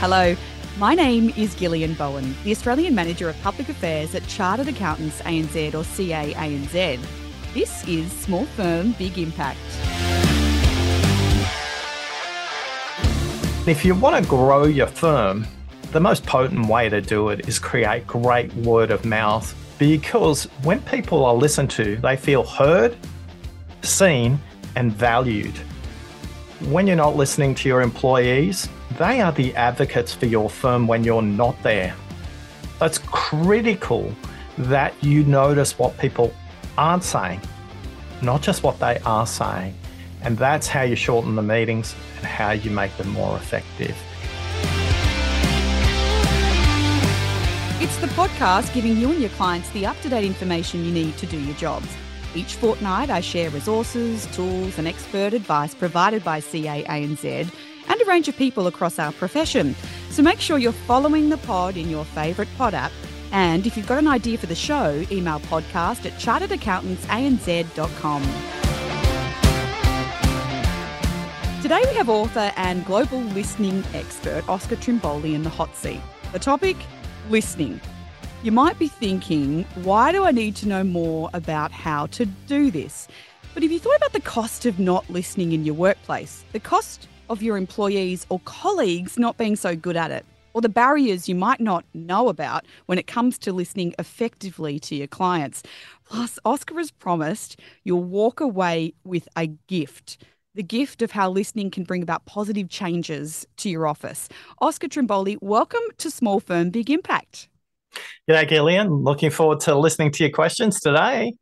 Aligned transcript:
Hello, 0.00 0.36
my 0.78 0.94
name 0.94 1.30
is 1.36 1.56
Gillian 1.56 1.94
Bowen, 1.94 2.36
the 2.44 2.52
Australian 2.52 2.94
Manager 2.94 3.28
of 3.28 3.42
Public 3.42 3.68
Affairs 3.68 4.14
at 4.14 4.24
Chartered 4.28 4.68
Accountants 4.68 5.20
ANZ 5.22 5.74
or 5.74 5.82
CAANZ. 5.82 7.00
This 7.52 7.84
is 7.88 8.12
Small 8.12 8.44
Firm 8.44 8.92
Big 8.92 9.18
Impact. 9.18 9.58
If 13.66 13.84
you 13.84 13.96
want 13.96 14.22
to 14.22 14.30
grow 14.30 14.66
your 14.66 14.86
firm, 14.86 15.44
the 15.90 15.98
most 15.98 16.24
potent 16.24 16.68
way 16.68 16.88
to 16.88 17.00
do 17.00 17.30
it 17.30 17.48
is 17.48 17.58
create 17.58 18.06
great 18.06 18.54
word 18.54 18.92
of 18.92 19.04
mouth 19.04 19.52
because 19.80 20.44
when 20.62 20.80
people 20.82 21.24
are 21.24 21.34
listened 21.34 21.72
to, 21.72 21.96
they 21.96 22.16
feel 22.16 22.44
heard, 22.44 22.96
seen, 23.82 24.38
and 24.76 24.92
valued. 24.92 25.56
When 26.68 26.86
you're 26.86 26.94
not 26.94 27.16
listening 27.16 27.56
to 27.56 27.68
your 27.68 27.82
employees, 27.82 28.68
they 28.96 29.20
are 29.20 29.32
the 29.32 29.54
advocates 29.54 30.14
for 30.14 30.26
your 30.26 30.48
firm 30.48 30.86
when 30.86 31.04
you're 31.04 31.22
not 31.22 31.60
there. 31.62 31.94
It's 32.80 32.98
critical 32.98 34.14
that 34.56 34.94
you 35.02 35.24
notice 35.24 35.78
what 35.78 35.96
people 35.98 36.32
aren't 36.76 37.04
saying, 37.04 37.40
not 38.22 38.40
just 38.40 38.62
what 38.62 38.78
they 38.80 38.98
are 39.04 39.26
saying. 39.26 39.74
And 40.22 40.36
that's 40.36 40.66
how 40.66 40.82
you 40.82 40.96
shorten 40.96 41.36
the 41.36 41.42
meetings 41.42 41.94
and 42.16 42.26
how 42.26 42.50
you 42.52 42.70
make 42.70 42.96
them 42.96 43.10
more 43.10 43.36
effective. 43.36 43.96
It's 47.80 47.96
the 47.98 48.08
podcast 48.08 48.74
giving 48.74 48.96
you 48.96 49.10
and 49.10 49.20
your 49.20 49.30
clients 49.30 49.70
the 49.70 49.86
up 49.86 50.00
to 50.00 50.08
date 50.08 50.24
information 50.24 50.84
you 50.84 50.90
need 50.90 51.16
to 51.18 51.26
do 51.26 51.38
your 51.38 51.54
jobs. 51.56 51.88
Each 52.34 52.54
fortnight, 52.56 53.10
I 53.10 53.20
share 53.20 53.50
resources, 53.50 54.26
tools, 54.34 54.78
and 54.78 54.88
expert 54.88 55.32
advice 55.32 55.74
provided 55.74 56.24
by 56.24 56.40
CAANZ 56.40 57.50
range 58.08 58.28
of 58.28 58.36
people 58.36 58.66
across 58.66 58.98
our 58.98 59.12
profession. 59.12 59.76
So 60.10 60.22
make 60.22 60.40
sure 60.40 60.58
you're 60.58 60.72
following 60.72 61.28
the 61.28 61.36
pod 61.38 61.76
in 61.76 61.88
your 61.88 62.04
favourite 62.04 62.50
pod 62.56 62.74
app. 62.74 62.90
And 63.30 63.64
if 63.66 63.76
you've 63.76 63.86
got 63.86 63.98
an 63.98 64.08
idea 64.08 64.38
for 64.38 64.46
the 64.46 64.54
show, 64.54 65.04
email 65.10 65.40
podcast 65.40 66.06
at 66.06 66.14
charteredaccountantsanz.com. 66.14 68.22
Today 71.62 71.82
we 71.86 71.94
have 71.96 72.08
author 72.08 72.52
and 72.56 72.86
global 72.86 73.20
listening 73.20 73.84
expert 73.92 74.48
Oscar 74.48 74.76
Trimboli 74.76 75.34
in 75.34 75.42
the 75.42 75.50
hot 75.50 75.76
seat. 75.76 76.00
The 76.32 76.38
topic 76.38 76.76
listening. 77.28 77.80
You 78.42 78.52
might 78.52 78.78
be 78.78 78.88
thinking, 78.88 79.64
why 79.82 80.12
do 80.12 80.24
I 80.24 80.30
need 80.30 80.54
to 80.56 80.68
know 80.68 80.84
more 80.84 81.28
about 81.34 81.72
how 81.72 82.06
to 82.06 82.24
do 82.24 82.70
this? 82.70 83.08
But 83.52 83.64
if 83.64 83.72
you 83.72 83.80
thought 83.80 83.96
about 83.96 84.12
the 84.12 84.20
cost 84.20 84.64
of 84.66 84.78
not 84.78 85.10
listening 85.10 85.52
in 85.52 85.64
your 85.64 85.74
workplace, 85.74 86.44
the 86.52 86.60
cost 86.60 87.08
of 87.28 87.42
your 87.42 87.56
employees 87.56 88.26
or 88.28 88.40
colleagues 88.44 89.18
not 89.18 89.36
being 89.36 89.56
so 89.56 89.76
good 89.76 89.96
at 89.96 90.10
it, 90.10 90.24
or 90.54 90.60
the 90.60 90.68
barriers 90.68 91.28
you 91.28 91.34
might 91.34 91.60
not 91.60 91.84
know 91.94 92.28
about 92.28 92.64
when 92.86 92.98
it 92.98 93.06
comes 93.06 93.38
to 93.38 93.52
listening 93.52 93.94
effectively 93.98 94.78
to 94.80 94.94
your 94.94 95.06
clients. 95.06 95.62
Plus, 96.04 96.38
Oscar 96.44 96.76
has 96.76 96.90
promised 96.90 97.60
you'll 97.84 98.04
walk 98.04 98.40
away 98.40 98.94
with 99.04 99.28
a 99.36 99.46
gift 99.66 100.18
the 100.54 100.62
gift 100.64 101.02
of 101.02 101.12
how 101.12 101.30
listening 101.30 101.70
can 101.70 101.84
bring 101.84 102.02
about 102.02 102.24
positive 102.26 102.68
changes 102.68 103.46
to 103.58 103.70
your 103.70 103.86
office. 103.86 104.28
Oscar 104.60 104.88
Trimboli, 104.88 105.38
welcome 105.40 105.82
to 105.98 106.10
Small 106.10 106.40
Firm 106.40 106.70
Big 106.70 106.90
Impact. 106.90 107.48
G'day, 108.28 108.48
Gillian. 108.48 108.88
Looking 109.04 109.30
forward 109.30 109.60
to 109.60 109.78
listening 109.78 110.10
to 110.12 110.24
your 110.24 110.32
questions 110.32 110.80
today. 110.80 111.32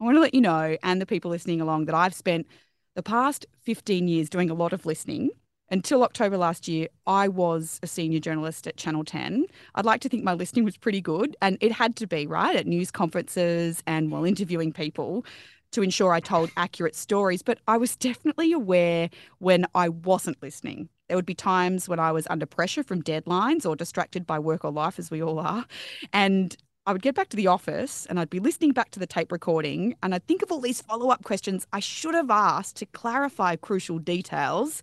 I 0.00 0.04
want 0.04 0.16
to 0.16 0.20
let 0.20 0.32
you 0.32 0.40
know, 0.40 0.76
and 0.82 1.00
the 1.00 1.06
people 1.06 1.30
listening 1.30 1.60
along, 1.60 1.86
that 1.86 1.94
I've 1.96 2.14
spent 2.14 2.46
the 2.94 3.02
past 3.02 3.46
15 3.62 4.08
years 4.08 4.28
doing 4.28 4.50
a 4.50 4.54
lot 4.54 4.72
of 4.72 4.86
listening. 4.86 5.30
Until 5.72 6.02
October 6.02 6.36
last 6.36 6.66
year, 6.66 6.88
I 7.06 7.28
was 7.28 7.78
a 7.82 7.86
senior 7.86 8.18
journalist 8.18 8.66
at 8.66 8.76
Channel 8.76 9.04
10. 9.04 9.46
I'd 9.76 9.84
like 9.84 10.00
to 10.00 10.08
think 10.08 10.24
my 10.24 10.34
listening 10.34 10.64
was 10.64 10.76
pretty 10.76 11.00
good, 11.00 11.36
and 11.40 11.56
it 11.60 11.70
had 11.70 11.94
to 11.96 12.08
be, 12.08 12.26
right, 12.26 12.56
at 12.56 12.66
news 12.66 12.90
conferences 12.90 13.80
and 13.86 14.10
while 14.10 14.24
interviewing 14.24 14.72
people 14.72 15.24
to 15.70 15.82
ensure 15.82 16.12
I 16.12 16.18
told 16.18 16.50
accurate 16.56 16.96
stories, 16.96 17.42
but 17.42 17.58
I 17.68 17.76
was 17.76 17.96
definitely 17.96 18.52
aware 18.52 19.10
when 19.38 19.66
I 19.74 19.88
wasn't 19.88 20.42
listening. 20.42 20.88
There 21.06 21.16
would 21.16 21.26
be 21.26 21.34
times 21.34 21.88
when 21.88 22.00
I 22.00 22.10
was 22.10 22.26
under 22.28 22.46
pressure 22.46 22.82
from 22.82 23.02
deadlines 23.02 23.64
or 23.64 23.76
distracted 23.76 24.26
by 24.26 24.40
work 24.40 24.64
or 24.64 24.72
life, 24.72 24.98
as 24.98 25.10
we 25.10 25.22
all 25.22 25.38
are. 25.38 25.64
And 26.12 26.56
I 26.86 26.92
would 26.92 27.02
get 27.02 27.14
back 27.14 27.28
to 27.28 27.36
the 27.36 27.46
office 27.46 28.06
and 28.06 28.18
I'd 28.18 28.30
be 28.30 28.40
listening 28.40 28.72
back 28.72 28.90
to 28.92 28.98
the 28.98 29.06
tape 29.06 29.32
recording 29.32 29.94
and 30.02 30.14
I'd 30.14 30.26
think 30.26 30.42
of 30.42 30.50
all 30.50 30.60
these 30.60 30.80
follow 30.80 31.10
up 31.10 31.22
questions 31.24 31.66
I 31.72 31.80
should 31.80 32.14
have 32.14 32.30
asked 32.30 32.76
to 32.76 32.86
clarify 32.86 33.56
crucial 33.56 33.98
details. 33.98 34.82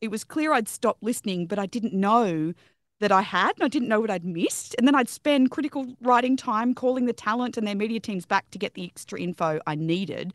It 0.00 0.10
was 0.10 0.24
clear 0.24 0.52
I'd 0.52 0.68
stopped 0.68 1.02
listening, 1.02 1.46
but 1.46 1.58
I 1.58 1.66
didn't 1.66 1.94
know 1.94 2.52
that 3.00 3.12
I 3.12 3.22
had 3.22 3.52
and 3.56 3.64
I 3.64 3.68
didn't 3.68 3.88
know 3.88 4.00
what 4.00 4.10
I'd 4.10 4.24
missed. 4.24 4.74
And 4.76 4.86
then 4.86 4.94
I'd 4.94 5.08
spend 5.08 5.50
critical 5.50 5.86
writing 6.02 6.36
time 6.36 6.74
calling 6.74 7.06
the 7.06 7.12
talent 7.12 7.56
and 7.56 7.66
their 7.66 7.74
media 7.74 8.00
teams 8.00 8.26
back 8.26 8.50
to 8.50 8.58
get 8.58 8.74
the 8.74 8.84
extra 8.84 9.18
info 9.18 9.60
I 9.66 9.74
needed. 9.74 10.34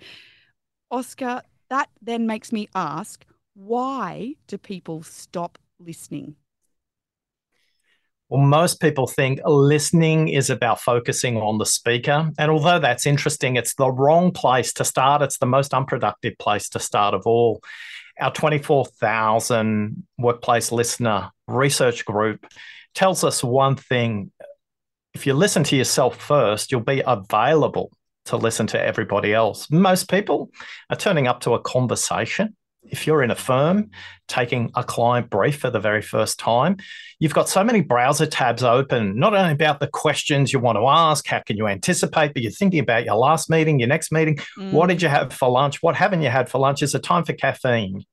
Oscar, 0.91 1.41
that 1.69 1.89
then 2.01 2.25
makes 2.27 2.51
me 2.51 2.69
ask 2.75 3.25
why 3.55 4.35
do 4.47 4.57
people 4.57 5.03
stop 5.03 5.59
listening? 5.79 6.35
Well, 8.33 8.41
most 8.41 8.81
people 8.81 9.05
think 9.05 9.41
listening 9.45 10.27
is 10.27 10.49
about 10.49 10.81
focusing 10.81 11.37
on 11.37 11.59
the 11.59 11.67
speaker. 11.67 12.31
And 12.39 12.49
although 12.49 12.79
that's 12.79 13.05
interesting, 13.05 13.57
it's 13.57 13.75
the 13.75 13.91
wrong 13.91 14.31
place 14.31 14.73
to 14.73 14.83
start. 14.83 15.21
It's 15.21 15.37
the 15.37 15.45
most 15.45 15.71
unproductive 15.71 16.39
place 16.39 16.67
to 16.69 16.79
start 16.79 17.13
of 17.13 17.27
all. 17.27 17.61
Our 18.19 18.31
24,000 18.31 20.07
workplace 20.17 20.71
listener 20.71 21.29
research 21.47 22.05
group 22.05 22.47
tells 22.95 23.23
us 23.23 23.43
one 23.43 23.75
thing 23.75 24.31
if 25.13 25.27
you 25.27 25.35
listen 25.35 25.63
to 25.65 25.75
yourself 25.75 26.19
first, 26.19 26.71
you'll 26.71 26.81
be 26.81 27.03
available 27.05 27.91
to 28.25 28.37
listen 28.37 28.65
to 28.65 28.83
everybody 28.83 29.31
else. 29.31 29.69
Most 29.69 30.09
people 30.09 30.49
are 30.89 30.97
turning 30.97 31.27
up 31.27 31.41
to 31.41 31.53
a 31.53 31.61
conversation. 31.61 32.55
If 32.85 33.07
you're 33.07 33.23
in 33.23 33.31
a 33.31 33.35
firm 33.35 33.89
taking 34.27 34.71
a 34.75 34.83
client 34.83 35.29
brief 35.29 35.59
for 35.59 35.69
the 35.69 35.79
very 35.79 36.01
first 36.01 36.39
time, 36.39 36.77
you've 37.19 37.33
got 37.33 37.49
so 37.49 37.63
many 37.63 37.81
browser 37.81 38.25
tabs 38.25 38.63
open, 38.63 39.17
not 39.17 39.33
only 39.33 39.53
about 39.53 39.79
the 39.79 39.87
questions 39.87 40.53
you 40.53 40.59
want 40.59 40.77
to 40.77 40.87
ask, 40.87 41.25
how 41.27 41.39
can 41.39 41.57
you 41.57 41.67
anticipate, 41.67 42.33
but 42.33 42.43
you're 42.43 42.51
thinking 42.51 42.79
about 42.79 43.05
your 43.05 43.15
last 43.15 43.49
meeting, 43.49 43.79
your 43.79 43.89
next 43.89 44.11
meeting. 44.11 44.37
Mm. 44.57 44.71
What 44.71 44.87
did 44.87 45.01
you 45.01 45.09
have 45.09 45.33
for 45.33 45.49
lunch? 45.49 45.81
What 45.81 45.95
haven't 45.95 46.21
you 46.21 46.29
had 46.29 46.49
for 46.49 46.59
lunch? 46.59 46.83
Is 46.83 46.93
it 46.93 47.03
time 47.03 47.23
for 47.23 47.33
caffeine? 47.33 48.05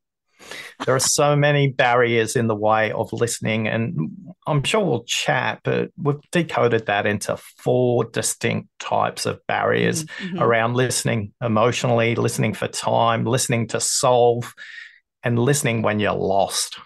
There 0.84 0.94
are 0.94 1.00
so 1.00 1.36
many 1.36 1.68
barriers 1.68 2.36
in 2.36 2.46
the 2.46 2.54
way 2.54 2.92
of 2.92 3.12
listening, 3.12 3.68
and 3.68 4.10
I'm 4.46 4.62
sure 4.62 4.84
we'll 4.84 5.04
chat, 5.04 5.60
but 5.64 5.90
we've 5.96 6.20
decoded 6.32 6.86
that 6.86 7.06
into 7.06 7.36
four 7.36 8.04
distinct 8.04 8.68
types 8.78 9.26
of 9.26 9.44
barriers 9.46 10.04
mm-hmm. 10.04 10.26
mm-hmm. 10.26 10.42
around 10.42 10.74
listening 10.74 11.32
emotionally, 11.42 12.14
listening 12.14 12.54
for 12.54 12.68
time, 12.68 13.24
listening 13.24 13.68
to 13.68 13.80
solve, 13.80 14.54
and 15.22 15.38
listening 15.38 15.82
when 15.82 16.00
you're 16.00 16.12
lost. 16.12 16.78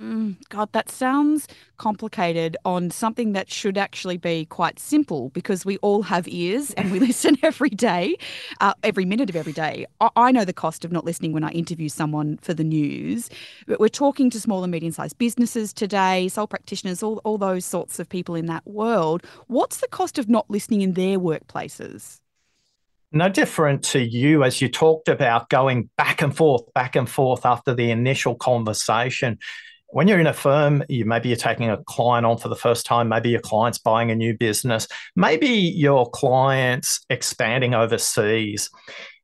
Mm, 0.00 0.36
God, 0.48 0.72
that 0.72 0.88
sounds 0.88 1.46
complicated 1.76 2.56
on 2.64 2.90
something 2.90 3.32
that 3.34 3.50
should 3.50 3.76
actually 3.76 4.16
be 4.16 4.46
quite 4.46 4.78
simple 4.78 5.28
because 5.30 5.66
we 5.66 5.76
all 5.78 6.02
have 6.02 6.26
ears 6.26 6.70
and 6.72 6.90
we 6.90 6.98
listen 7.00 7.36
every 7.42 7.68
day, 7.68 8.16
uh, 8.62 8.72
every 8.82 9.04
minute 9.04 9.28
of 9.28 9.36
every 9.36 9.52
day. 9.52 9.84
I-, 10.00 10.10
I 10.16 10.32
know 10.32 10.46
the 10.46 10.54
cost 10.54 10.86
of 10.86 10.92
not 10.92 11.04
listening 11.04 11.34
when 11.34 11.44
I 11.44 11.50
interview 11.50 11.90
someone 11.90 12.38
for 12.38 12.54
the 12.54 12.64
news, 12.64 13.28
but 13.66 13.78
we're 13.78 13.88
talking 13.88 14.30
to 14.30 14.40
small 14.40 14.64
and 14.64 14.70
medium 14.70 14.92
sized 14.92 15.18
businesses 15.18 15.70
today, 15.70 16.28
sole 16.28 16.46
practitioners, 16.46 17.02
all, 17.02 17.20
all 17.24 17.36
those 17.36 17.66
sorts 17.66 17.98
of 17.98 18.08
people 18.08 18.34
in 18.34 18.46
that 18.46 18.66
world. 18.66 19.22
What's 19.48 19.78
the 19.78 19.88
cost 19.88 20.18
of 20.18 20.30
not 20.30 20.48
listening 20.48 20.80
in 20.80 20.94
their 20.94 21.18
workplaces? 21.18 22.20
no 23.12 23.28
different 23.28 23.82
to 23.82 23.98
you 23.98 24.44
as 24.44 24.60
you 24.60 24.68
talked 24.68 25.08
about 25.08 25.48
going 25.48 25.90
back 25.96 26.22
and 26.22 26.36
forth, 26.36 26.62
back 26.74 26.94
and 26.94 27.10
forth 27.10 27.44
after 27.44 27.74
the 27.74 27.90
initial 27.90 28.36
conversation 28.36 29.36
when 29.92 30.08
you're 30.08 30.20
in 30.20 30.26
a 30.26 30.32
firm, 30.32 30.84
you 30.88 31.04
maybe 31.04 31.28
you're 31.28 31.36
taking 31.36 31.70
a 31.70 31.82
client 31.84 32.26
on 32.26 32.38
for 32.38 32.48
the 32.48 32.56
first 32.56 32.86
time, 32.86 33.08
maybe 33.08 33.30
your 33.30 33.40
client's 33.40 33.78
buying 33.78 34.10
a 34.10 34.14
new 34.14 34.36
business, 34.36 34.86
maybe 35.16 35.48
your 35.48 36.08
client's 36.10 37.00
expanding 37.10 37.74
overseas. 37.74 38.70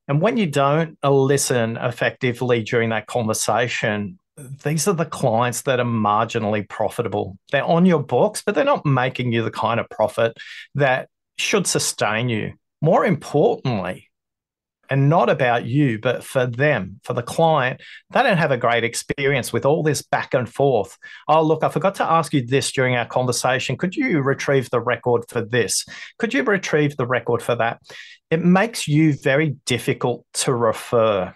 And 0.08 0.20
when 0.20 0.36
you 0.36 0.46
don't 0.46 0.96
listen 1.02 1.76
effectively 1.76 2.62
during 2.62 2.90
that 2.90 3.06
conversation, 3.06 4.18
these 4.62 4.86
are 4.86 4.92
the 4.92 5.06
clients 5.06 5.62
that 5.62 5.80
are 5.80 5.86
marginally 5.86 6.68
profitable. 6.68 7.38
They're 7.50 7.64
on 7.64 7.86
your 7.86 8.02
books, 8.02 8.42
but 8.44 8.54
they're 8.54 8.64
not 8.64 8.84
making 8.84 9.32
you 9.32 9.42
the 9.42 9.50
kind 9.50 9.80
of 9.80 9.88
profit 9.88 10.36
that 10.74 11.08
should 11.38 11.66
sustain 11.66 12.28
you. 12.28 12.52
More 12.82 13.04
importantly, 13.04 14.10
and 14.90 15.08
not 15.08 15.28
about 15.28 15.64
you, 15.64 15.98
but 15.98 16.24
for 16.24 16.46
them, 16.46 17.00
for 17.04 17.12
the 17.12 17.22
client, 17.22 17.80
they 18.10 18.22
don't 18.22 18.38
have 18.38 18.50
a 18.50 18.56
great 18.56 18.84
experience 18.84 19.52
with 19.52 19.64
all 19.64 19.82
this 19.82 20.02
back 20.02 20.34
and 20.34 20.48
forth. 20.48 20.96
Oh, 21.28 21.42
look, 21.42 21.64
I 21.64 21.68
forgot 21.68 21.94
to 21.96 22.10
ask 22.10 22.32
you 22.32 22.46
this 22.46 22.72
during 22.72 22.96
our 22.96 23.06
conversation. 23.06 23.76
Could 23.76 23.96
you 23.96 24.20
retrieve 24.20 24.70
the 24.70 24.80
record 24.80 25.24
for 25.28 25.40
this? 25.40 25.84
Could 26.18 26.34
you 26.34 26.42
retrieve 26.42 26.96
the 26.96 27.06
record 27.06 27.42
for 27.42 27.54
that? 27.56 27.80
It 28.30 28.44
makes 28.44 28.88
you 28.88 29.14
very 29.14 29.56
difficult 29.66 30.24
to 30.34 30.54
refer. 30.54 31.34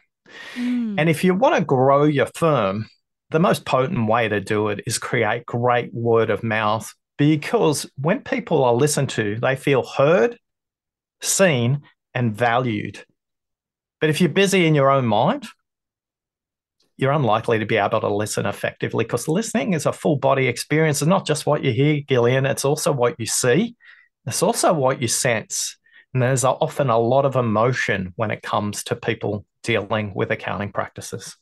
Mm. 0.54 0.96
And 0.98 1.08
if 1.08 1.24
you 1.24 1.34
want 1.34 1.56
to 1.56 1.64
grow 1.64 2.04
your 2.04 2.28
firm, 2.34 2.88
the 3.30 3.38
most 3.38 3.64
potent 3.64 4.08
way 4.08 4.28
to 4.28 4.40
do 4.40 4.68
it 4.68 4.80
is 4.86 4.98
create 4.98 5.46
great 5.46 5.94
word 5.94 6.30
of 6.30 6.42
mouth 6.42 6.92
because 7.16 7.88
when 7.96 8.22
people 8.22 8.64
are 8.64 8.74
listened 8.74 9.10
to, 9.10 9.36
they 9.40 9.54
feel 9.54 9.84
heard, 9.84 10.38
seen, 11.20 11.82
and 12.14 12.34
valued. 12.34 13.04
But 14.00 14.10
if 14.10 14.20
you're 14.20 14.30
busy 14.30 14.66
in 14.66 14.74
your 14.74 14.90
own 14.90 15.06
mind, 15.06 15.46
you're 16.96 17.12
unlikely 17.12 17.58
to 17.58 17.66
be 17.66 17.76
able 17.76 18.00
to 18.00 18.08
listen 18.08 18.46
effectively 18.46 19.04
because 19.04 19.26
listening 19.26 19.72
is 19.72 19.86
a 19.86 19.92
full 19.92 20.16
body 20.16 20.48
experience. 20.48 21.00
It's 21.00 21.08
not 21.08 21.26
just 21.26 21.46
what 21.46 21.64
you 21.64 21.72
hear, 21.72 22.02
Gillian, 22.06 22.44
it's 22.46 22.64
also 22.64 22.92
what 22.92 23.18
you 23.18 23.26
see, 23.26 23.76
it's 24.26 24.42
also 24.42 24.72
what 24.72 25.00
you 25.00 25.08
sense. 25.08 25.76
And 26.12 26.22
there's 26.22 26.44
often 26.44 26.90
a 26.90 26.98
lot 26.98 27.24
of 27.24 27.36
emotion 27.36 28.12
when 28.16 28.30
it 28.30 28.42
comes 28.42 28.84
to 28.84 28.96
people 28.96 29.46
dealing 29.62 30.12
with 30.14 30.30
accounting 30.30 30.72
practices. 30.72 31.36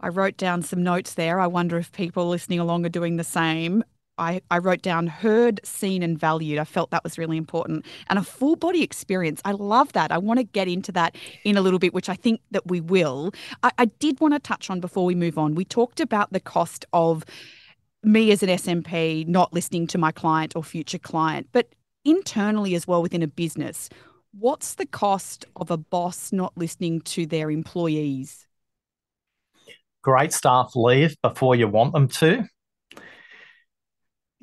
I 0.00 0.08
wrote 0.08 0.36
down 0.36 0.62
some 0.62 0.82
notes 0.82 1.14
there. 1.14 1.40
I 1.40 1.46
wonder 1.46 1.78
if 1.78 1.92
people 1.92 2.28
listening 2.28 2.58
along 2.58 2.84
are 2.84 2.90
doing 2.90 3.16
the 3.16 3.24
same. 3.24 3.84
I, 4.18 4.40
I 4.50 4.58
wrote 4.58 4.82
down 4.82 5.06
heard, 5.06 5.60
seen, 5.64 6.02
and 6.02 6.18
valued. 6.18 6.58
I 6.58 6.64
felt 6.64 6.90
that 6.90 7.04
was 7.04 7.18
really 7.18 7.36
important. 7.36 7.84
And 8.08 8.18
a 8.18 8.22
full 8.22 8.56
body 8.56 8.82
experience. 8.82 9.40
I 9.44 9.52
love 9.52 9.92
that. 9.92 10.12
I 10.12 10.18
want 10.18 10.38
to 10.38 10.44
get 10.44 10.68
into 10.68 10.92
that 10.92 11.16
in 11.44 11.56
a 11.56 11.60
little 11.60 11.78
bit, 11.78 11.92
which 11.92 12.08
I 12.08 12.14
think 12.14 12.40
that 12.50 12.66
we 12.66 12.80
will. 12.80 13.32
I, 13.62 13.72
I 13.78 13.84
did 13.86 14.20
want 14.20 14.34
to 14.34 14.40
touch 14.40 14.70
on 14.70 14.80
before 14.80 15.04
we 15.04 15.14
move 15.14 15.38
on. 15.38 15.54
We 15.54 15.64
talked 15.64 16.00
about 16.00 16.32
the 16.32 16.40
cost 16.40 16.84
of 16.92 17.24
me 18.02 18.30
as 18.30 18.42
an 18.42 18.50
SMP 18.50 19.26
not 19.26 19.52
listening 19.52 19.86
to 19.88 19.98
my 19.98 20.12
client 20.12 20.54
or 20.54 20.62
future 20.62 20.98
client, 20.98 21.48
but 21.52 21.74
internally 22.04 22.74
as 22.74 22.86
well 22.86 23.02
within 23.02 23.22
a 23.22 23.26
business. 23.26 23.88
What's 24.38 24.74
the 24.74 24.86
cost 24.86 25.46
of 25.56 25.70
a 25.70 25.76
boss 25.76 26.32
not 26.32 26.52
listening 26.56 27.00
to 27.02 27.26
their 27.26 27.50
employees? 27.50 28.46
Great 30.02 30.32
staff 30.32 30.72
leave 30.74 31.16
before 31.22 31.56
you 31.56 31.66
want 31.66 31.94
them 31.94 32.08
to 32.08 32.44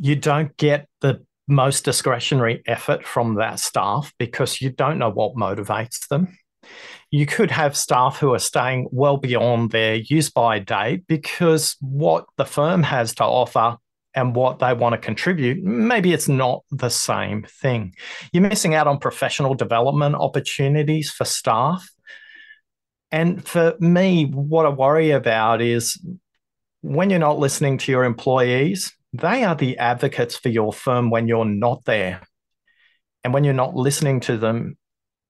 you 0.02 0.16
don't 0.16 0.58
get 0.58 0.88
the 1.02 1.24
most 1.48 1.86
discretionary 1.86 2.64
effort 2.66 3.06
from 3.06 3.36
that 3.36 3.60
staff 3.60 4.12
because 4.18 4.60
you 4.60 4.72
don't 4.72 4.98
know 4.98 5.12
what 5.12 5.36
motivates 5.36 6.08
them. 6.08 6.36
You 7.12 7.28
could 7.28 7.52
have 7.52 7.78
staff 7.78 8.18
who 8.18 8.34
are 8.34 8.40
staying 8.40 8.88
well 8.92 9.18
beyond 9.18 9.70
their 9.70 9.96
use 9.96 10.32
by 10.32 10.58
date 10.58 11.06
because 11.08 11.76
what 11.82 12.26
the 12.38 12.46
firm 12.46 12.82
has 12.82 13.14
to 13.16 13.24
offer 13.24 13.78
and 14.16 14.36
what 14.36 14.58
they 14.58 14.74
want 14.74 14.94
to 14.94 14.98
contribute, 14.98 15.62
maybe 15.64 16.14
it's 16.14 16.28
not 16.28 16.64
the 16.72 16.90
same 16.90 17.44
thing. 17.44 17.94
You're 18.34 18.42
missing 18.42 18.74
out 18.74 18.88
on 18.88 18.98
professional 18.98 19.54
development 19.54 20.16
opportunities 20.16 21.12
for 21.12 21.26
staff. 21.26 21.88
And 23.12 23.46
for 23.48 23.76
me, 23.80 24.26
what 24.26 24.66
I 24.66 24.70
worry 24.70 25.12
about 25.12 25.62
is 25.62 26.04
when 26.82 27.12
you're 27.12 27.20
not 27.20 27.38
listening 27.38 27.78
to 27.80 27.92
your 27.92 28.04
employees, 28.04 28.94
they 29.14 29.44
are 29.44 29.56
the 29.56 29.78
advocates 29.78 30.36
for 30.36 30.50
your 30.50 30.72
firm 30.72 31.10
when 31.10 31.28
you're 31.28 31.46
not 31.46 31.84
there. 31.86 32.22
And 33.24 33.34
when 33.34 33.44
you're 33.44 33.54
not 33.54 33.76
listening 33.76 34.20
to 34.22 34.38
them, 34.38 34.78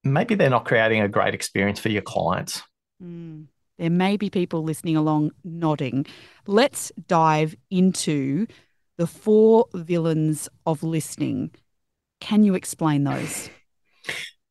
maybe 0.04 0.36
they're 0.36 0.50
not 0.50 0.66
creating 0.66 1.01
a 1.01 1.07
great 1.07 1.33
experience 1.33 1.80
for 1.80 1.89
your 1.89 2.01
clients. 2.01 2.62
Mm. 3.04 3.48
There 3.78 3.89
may 3.89 4.16
be 4.16 4.30
people 4.30 4.63
listening 4.63 4.95
along 4.95 5.31
nodding. 5.44 6.06
Let's 6.45 6.92
dive 7.07 7.56
into 7.72 8.45
the 8.98 9.07
four 9.07 9.66
villains 9.74 10.48
of 10.68 10.84
listening. 10.84 11.51
Can 12.19 12.44
you 12.44 12.54
explain 12.54 13.04
those? 13.04 13.50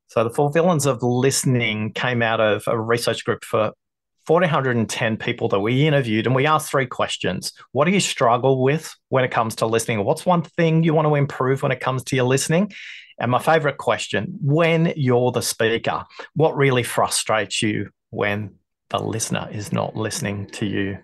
So, 0.09 0.25
the 0.25 0.31
four 0.31 0.51
villains 0.51 0.87
of 0.87 1.05
listening 1.05 1.93
came 1.93 2.21
out 2.23 2.41
of 2.41 2.65
a 2.67 2.79
research 2.79 3.25
group 3.25 3.45
for 3.45 3.71
1,410 4.31 5.17
people 5.17 5.49
that 5.49 5.59
we 5.59 5.89
interviewed, 5.89 6.25
and 6.25 6.37
we 6.37 6.47
asked 6.47 6.71
three 6.71 6.87
questions. 6.87 7.53
What 7.73 7.87
do 7.87 7.91
you 7.91 7.99
struggle 7.99 8.63
with 8.63 8.95
when 9.09 9.25
it 9.25 9.33
comes 9.33 9.57
to 9.57 9.67
listening? 9.67 10.05
What's 10.05 10.25
one 10.25 10.43
thing 10.43 10.85
you 10.85 10.95
want 10.95 11.09
to 11.09 11.17
improve 11.17 11.65
when 11.65 11.73
it 11.73 11.81
comes 11.81 12.05
to 12.05 12.17
your 12.17 12.27
listening? 12.27 12.73
And 13.19 13.33
my 13.33 13.41
favorite 13.41 13.79
question 13.79 14.39
when 14.41 14.93
you're 14.95 15.33
the 15.33 15.43
speaker, 15.43 16.05
what 16.35 16.57
really 16.57 16.85
frustrates 16.85 17.61
you 17.61 17.91
when 18.11 18.55
the 18.91 19.03
listener 19.03 19.49
is 19.51 19.73
not 19.73 19.97
listening 19.97 20.47
to 20.51 20.65
you? 20.65 20.99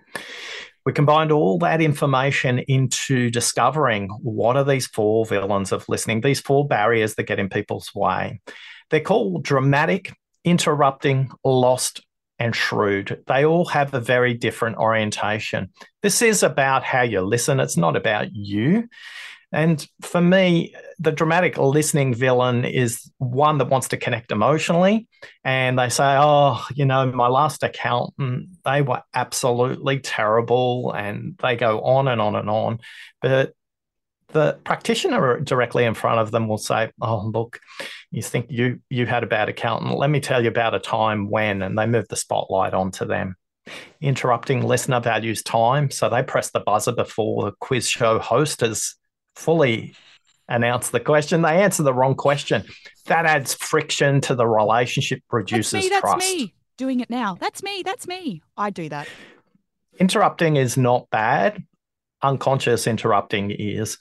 We 0.85 0.93
combined 0.93 1.33
all 1.33 1.59
that 1.59 1.81
information 1.81 2.59
into 2.59 3.29
discovering 3.29 4.07
what 4.21 4.55
are 4.55 4.63
these 4.63 4.87
four 4.87 5.25
villains 5.25 5.73
of 5.73 5.83
listening, 5.89 6.21
these 6.21 6.39
four 6.39 6.65
barriers 6.65 7.15
that 7.15 7.23
get 7.23 7.39
in 7.39 7.49
people's 7.49 7.93
way. 7.93 8.39
They're 8.89 9.01
called 9.01 9.43
dramatic, 9.43 10.13
interrupting, 10.45 11.29
lost, 11.43 12.06
and 12.39 12.55
shrewd. 12.55 13.23
They 13.27 13.45
all 13.45 13.65
have 13.65 13.93
a 13.93 13.99
very 13.99 14.33
different 14.33 14.77
orientation. 14.77 15.69
This 16.01 16.21
is 16.21 16.43
about 16.43 16.83
how 16.83 17.01
you 17.01 17.21
listen, 17.21 17.59
it's 17.59 17.77
not 17.77 17.95
about 17.95 18.33
you. 18.33 18.87
And 19.53 19.87
for 20.01 20.19
me, 20.19 20.75
the 20.99 21.11
dramatic 21.13 21.57
listening 21.57 22.13
villain 22.13 22.65
is 22.65 23.09
one 23.17 23.59
that 23.59 23.69
wants 23.69 23.87
to 23.89 23.97
connect 23.97 24.31
emotionally. 24.31 25.07
And 25.45 25.79
they 25.79 25.87
say, 25.87 26.17
oh, 26.19 26.65
you 26.75 26.85
know, 26.85 27.09
my 27.11 27.27
last 27.29 27.63
accountant, 27.63 28.49
they 28.65 28.81
were 28.81 29.01
absolutely 29.13 29.99
terrible. 29.99 30.91
And 30.91 31.37
they 31.41 31.55
go 31.55 31.79
on 31.79 32.09
and 32.09 32.19
on 32.19 32.35
and 32.35 32.49
on. 32.49 32.79
But 33.21 33.53
the 34.29 34.59
practitioner 34.63 35.39
directly 35.39 35.85
in 35.85 35.93
front 35.93 36.19
of 36.19 36.31
them 36.31 36.47
will 36.47 36.57
say, 36.57 36.91
"Oh, 37.01 37.31
look, 37.33 37.59
you 38.11 38.21
think 38.21 38.47
you 38.49 38.79
you 38.89 39.05
had 39.05 39.23
a 39.23 39.27
bad 39.27 39.49
accountant? 39.49 39.97
Let 39.97 40.09
me 40.09 40.19
tell 40.19 40.41
you 40.41 40.49
about 40.49 40.75
a 40.75 40.79
time 40.79 41.29
when," 41.29 41.61
and 41.61 41.77
they 41.77 41.85
move 41.85 42.07
the 42.09 42.15
spotlight 42.15 42.73
onto 42.73 43.05
them. 43.05 43.35
Interrupting 44.01 44.65
listener 44.65 44.99
values 44.99 45.43
time, 45.43 45.91
so 45.91 46.09
they 46.09 46.23
press 46.23 46.51
the 46.51 46.59
buzzer 46.59 46.93
before 46.93 47.45
the 47.45 47.51
quiz 47.59 47.87
show 47.89 48.19
host 48.19 48.61
has 48.61 48.95
fully 49.35 49.95
announced 50.47 50.91
the 50.91 50.99
question. 50.99 51.41
They 51.41 51.61
answer 51.61 51.83
the 51.83 51.93
wrong 51.93 52.15
question. 52.15 52.63
That 53.05 53.25
adds 53.25 53.53
friction 53.53 54.21
to 54.21 54.35
the 54.35 54.47
relationship, 54.47 55.21
reduces 55.31 55.71
that's 55.71 55.83
me, 55.83 55.89
that's 55.89 56.01
trust. 56.01 56.17
Me 56.19 56.53
doing 56.77 56.99
it 56.99 57.09
now. 57.09 57.35
That's 57.39 57.63
me. 57.63 57.81
That's 57.83 58.07
me. 58.07 58.41
I 58.55 58.69
do 58.69 58.87
that. 58.89 59.07
Interrupting 59.99 60.57
is 60.57 60.77
not 60.77 61.09
bad 61.09 61.63
unconscious 62.21 62.87
interrupting 62.87 63.51
is. 63.51 63.97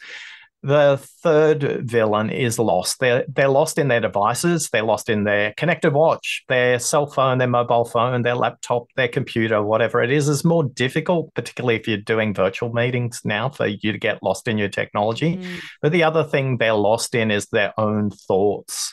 The 0.62 0.98
third 1.22 1.88
villain 1.88 2.30
is 2.30 2.58
lost. 2.58 2.98
They're 2.98 3.24
they're 3.28 3.46
lost 3.46 3.78
in 3.78 3.86
their 3.86 4.00
devices. 4.00 4.68
They're 4.68 4.82
lost 4.82 5.08
in 5.08 5.22
their 5.22 5.54
connected 5.56 5.92
watch, 5.92 6.44
their 6.48 6.80
cell 6.80 7.06
phone, 7.06 7.38
their 7.38 7.46
mobile 7.46 7.84
phone, 7.84 8.22
their 8.22 8.34
laptop, 8.34 8.86
their 8.96 9.06
computer, 9.06 9.62
whatever 9.62 10.02
it 10.02 10.10
is. 10.10 10.29
Is 10.29 10.44
more 10.44 10.64
difficult, 10.64 11.32
particularly 11.34 11.76
if 11.76 11.86
you're 11.86 11.98
doing 11.98 12.34
virtual 12.34 12.72
meetings 12.72 13.20
now, 13.24 13.48
for 13.48 13.67
you 13.69 13.93
to 13.93 13.98
get 13.98 14.24
lost 14.24 14.48
in 14.48 14.58
your 14.58 14.70
technology. 14.70 15.36
Mm. 15.36 15.60
But 15.82 15.93
the 15.93 16.02
other 16.02 16.24
thing 16.24 16.56
they're 16.56 16.72
lost 16.72 17.14
in 17.14 17.31
is 17.31 17.46
their 17.46 17.72
own 17.79 18.10
thoughts. 18.10 18.93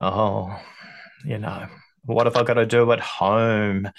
Oh, 0.00 0.58
you 1.24 1.38
know, 1.38 1.68
what 2.06 2.26
have 2.26 2.36
I 2.36 2.42
got 2.42 2.54
to 2.54 2.66
do 2.66 2.90
at 2.92 3.00
home? 3.00 3.90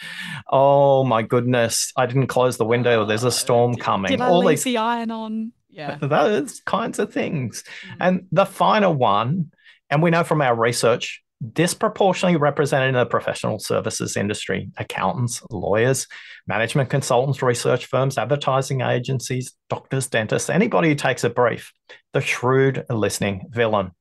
Oh 0.50 1.04
my 1.04 1.22
goodness, 1.22 1.92
I 1.96 2.06
didn't 2.06 2.28
close 2.28 2.58
the 2.58 2.66
window. 2.66 3.06
There's 3.06 3.24
a 3.24 3.32
storm 3.32 3.76
coming. 3.76 4.10
Did 4.10 4.22
I 4.22 4.30
All 4.30 4.40
leave 4.40 4.58
these, 4.58 4.64
the 4.64 4.78
iron 4.78 5.12
on? 5.12 5.52
Yeah. 5.70 5.98
Those 6.02 6.62
kinds 6.62 7.00
of 7.00 7.14
things. 7.14 7.64
Mm. 7.64 7.98
And 8.00 8.28
the 8.32 8.46
final 8.46 8.94
one, 8.94 9.52
and 9.90 10.02
we 10.02 10.10
know 10.10 10.24
from 10.24 10.42
our 10.42 10.56
research, 10.56 11.22
disproportionately 11.54 12.38
represented 12.38 12.90
in 12.90 12.96
the 12.96 13.06
professional 13.06 13.60
services 13.60 14.18
industry 14.18 14.72
accountants, 14.78 15.42
lawyers, 15.52 16.08
management 16.48 16.90
consultants, 16.90 17.44
research 17.44 17.86
firms, 17.86 18.18
advertising 18.18 18.82
agencies, 18.82 19.54
doctors, 19.70 20.08
dentists, 20.08 20.50
anybody 20.50 20.90
who 20.90 20.96
takes 20.96 21.24
a 21.24 21.30
brief, 21.30 21.72
the 22.14 22.22
shrewd 22.22 22.86
listening 22.90 23.46
villain. 23.50 23.92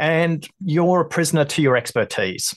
And 0.00 0.46
you're 0.64 1.02
a 1.02 1.08
prisoner 1.08 1.44
to 1.44 1.62
your 1.62 1.76
expertise. 1.76 2.56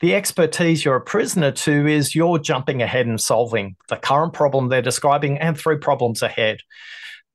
The 0.00 0.14
expertise 0.14 0.84
you're 0.84 0.96
a 0.96 1.00
prisoner 1.00 1.50
to 1.50 1.86
is 1.86 2.14
you're 2.14 2.38
jumping 2.38 2.82
ahead 2.82 3.06
and 3.06 3.20
solving 3.20 3.76
the 3.88 3.96
current 3.96 4.32
problem 4.32 4.68
they're 4.68 4.82
describing 4.82 5.38
and 5.38 5.58
three 5.58 5.78
problems 5.78 6.22
ahead. 6.22 6.58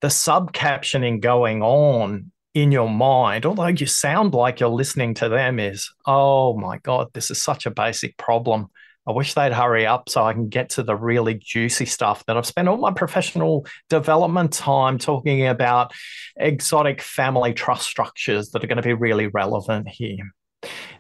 The 0.01 0.07
subcaptioning 0.07 1.21
going 1.21 1.61
on 1.61 2.31
in 2.53 2.71
your 2.71 2.89
mind, 2.89 3.45
although 3.45 3.67
you 3.67 3.85
sound 3.85 4.33
like 4.33 4.59
you're 4.59 4.69
listening 4.69 5.13
to 5.15 5.29
them, 5.29 5.59
is, 5.59 5.91
oh 6.05 6.55
my 6.57 6.77
God, 6.79 7.07
this 7.13 7.31
is 7.31 7.41
such 7.41 7.65
a 7.65 7.71
basic 7.71 8.17
problem. 8.17 8.67
I 9.05 9.11
wish 9.11 9.33
they'd 9.33 9.51
hurry 9.51 9.85
up 9.85 10.07
so 10.07 10.23
I 10.23 10.33
can 10.33 10.47
get 10.47 10.69
to 10.71 10.83
the 10.83 10.95
really 10.95 11.33
juicy 11.33 11.85
stuff 11.85 12.25
that 12.25 12.37
I've 12.37 12.45
spent 12.45 12.69
all 12.69 12.77
my 12.77 12.91
professional 12.91 13.65
development 13.89 14.53
time 14.53 14.97
talking 14.97 15.45
about 15.45 15.91
exotic 16.37 17.01
family 17.01 17.53
trust 17.53 17.87
structures 17.87 18.51
that 18.51 18.63
are 18.63 18.67
going 18.67 18.77
to 18.77 18.81
be 18.81 18.93
really 18.93 19.27
relevant 19.27 19.89
here. 19.89 20.33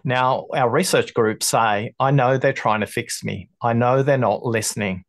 Now, 0.03 0.47
our 0.53 0.69
research 0.69 1.13
groups 1.13 1.47
say, 1.47 1.93
I 1.99 2.11
know 2.11 2.37
they're 2.37 2.53
trying 2.53 2.81
to 2.81 2.87
fix 2.87 3.23
me. 3.23 3.49
I 3.61 3.73
know 3.73 4.03
they're 4.03 4.17
not 4.17 4.45
listening. 4.45 5.03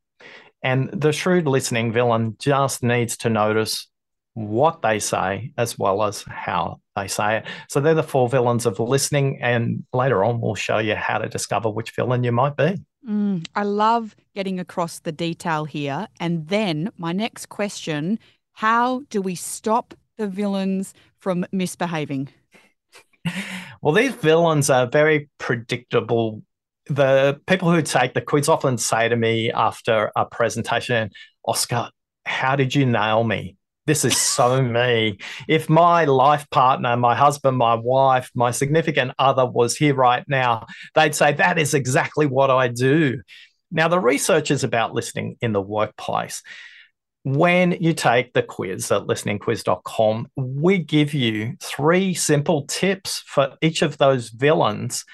And 0.63 0.89
the 0.93 1.13
shrewd 1.13 1.47
listening 1.47 1.93
villain 1.93 2.37
just 2.39 2.83
needs 2.83 3.17
to 3.19 3.31
notice 3.31 3.89
what 4.35 4.83
they 4.83 4.99
say 4.99 5.53
as 5.57 5.79
well 5.79 6.03
as 6.03 6.23
how 6.23 6.81
they 6.97 7.07
say 7.09 7.39
it. 7.39 7.45
So 7.69 7.81
they're 7.81 7.95
the 7.95 8.03
four 8.03 8.29
villains 8.29 8.67
of 8.67 8.81
listening. 8.81 9.39
And 9.43 9.85
later 9.93 10.25
on, 10.25 10.41
we'll 10.41 10.55
show 10.55 10.79
you 10.79 10.95
how 10.95 11.19
to 11.19 11.29
discover 11.29 11.71
which 11.71 11.93
villain 11.95 12.25
you 12.25 12.33
might 12.33 12.57
be. 12.57 12.77
Mm, 13.09 13.47
I 13.55 13.63
love 13.65 14.17
getting 14.35 14.59
across 14.59 15.01
the 15.01 15.13
detail 15.13 15.67
here. 15.67 16.09
And 16.19 16.49
then 16.49 16.91
my 16.97 17.13
next 17.13 17.49
question 17.49 18.19
how 18.59 19.03
do 19.11 19.21
we 19.21 19.35
stop 19.35 19.95
the 20.17 20.29
villains 20.29 20.95
from 21.19 21.45
misbehaving? 21.51 22.29
Well, 23.83 23.95
these 23.95 24.15
villains 24.15 24.71
are 24.71 24.87
very 24.87 25.29
predictable. 25.39 26.43
The 26.87 27.41
people 27.47 27.71
who 27.71 27.83
take 27.83 28.15
the 28.15 28.21
quiz 28.21 28.49
often 28.49 28.79
say 28.79 29.09
to 29.09 29.17
me 29.17 29.53
after 29.53 30.11
a 30.17 30.25
presentation, 30.25 31.11
Oscar, 31.47 31.91
how 32.25 32.57
did 32.57 32.75
you 32.75 32.87
nail 32.87 33.25
me? 33.25 33.57
This 33.87 34.05
is 34.05 34.17
so 34.17 34.63
me. 34.79 35.19
If 35.49 35.69
my 35.69 36.05
life 36.05 36.49
partner, 36.51 36.97
my 36.97 37.15
husband, 37.15 37.59
my 37.59 37.75
wife, 37.75 38.31
my 38.35 38.51
significant 38.51 39.13
other 39.19 39.45
was 39.45 39.77
here 39.77 39.95
right 39.95 40.25
now, 40.29 40.67
they'd 40.95 41.15
say, 41.15 41.35
That 41.35 41.59
is 41.59 41.75
exactly 41.75 42.27
what 42.27 42.51
I 42.51 42.69
do. 42.69 43.21
Now, 43.71 43.89
the 43.89 44.01
research 44.01 44.51
is 44.51 44.65
about 44.65 44.95
listening 44.95 45.37
in 45.41 45.53
the 45.53 45.61
workplace. 45.61 46.43
When 47.25 47.73
you 47.81 47.95
take 47.95 48.35
the 48.35 48.43
quiz 48.43 48.93
at 48.93 49.03
listeningquiz.com, 49.03 50.29
we 50.37 50.79
give 50.79 51.15
you 51.15 51.57
three 51.63 52.13
simple 52.13 52.67
tips 52.67 53.23
for 53.27 53.57
each 53.63 53.81
of 53.81 53.97
those 53.97 54.29
villains 54.29 55.05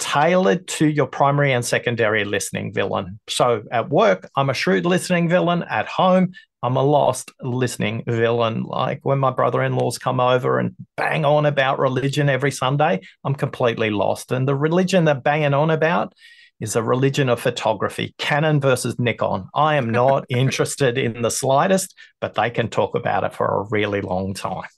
tailored 0.00 0.66
to 0.66 0.88
your 0.88 1.06
primary 1.06 1.52
and 1.52 1.64
secondary 1.64 2.24
listening 2.24 2.72
villain. 2.72 3.20
So 3.28 3.62
at 3.70 3.88
work, 3.90 4.28
I'm 4.34 4.50
a 4.50 4.54
shrewd 4.54 4.84
listening 4.84 5.28
villain. 5.28 5.62
At 5.62 5.86
home, 5.86 6.32
I'm 6.64 6.76
a 6.76 6.82
lost 6.82 7.30
listening 7.40 8.02
villain. 8.08 8.64
Like 8.64 8.98
when 9.04 9.20
my 9.20 9.30
brother 9.30 9.62
in 9.62 9.76
laws 9.76 9.98
come 9.98 10.18
over 10.18 10.58
and 10.58 10.74
bang 10.96 11.24
on 11.24 11.46
about 11.46 11.78
religion 11.78 12.28
every 12.28 12.50
Sunday, 12.50 13.02
I'm 13.22 13.36
completely 13.36 13.90
lost. 13.90 14.32
And 14.32 14.48
the 14.48 14.56
religion 14.56 15.04
they're 15.04 15.14
banging 15.14 15.54
on 15.54 15.70
about 15.70 16.14
is 16.62 16.76
a 16.76 16.82
religion 16.82 17.28
of 17.28 17.40
photography, 17.40 18.14
Canon 18.18 18.60
versus 18.60 18.96
Nikon. 18.96 19.48
I 19.52 19.74
am 19.74 19.90
not 19.90 20.24
interested 20.30 20.96
in 20.96 21.22
the 21.22 21.30
slightest, 21.30 21.94
but 22.20 22.34
they 22.34 22.50
can 22.50 22.68
talk 22.68 22.94
about 22.94 23.24
it 23.24 23.34
for 23.34 23.46
a 23.46 23.68
really 23.70 24.00
long 24.00 24.32
time. 24.32 24.68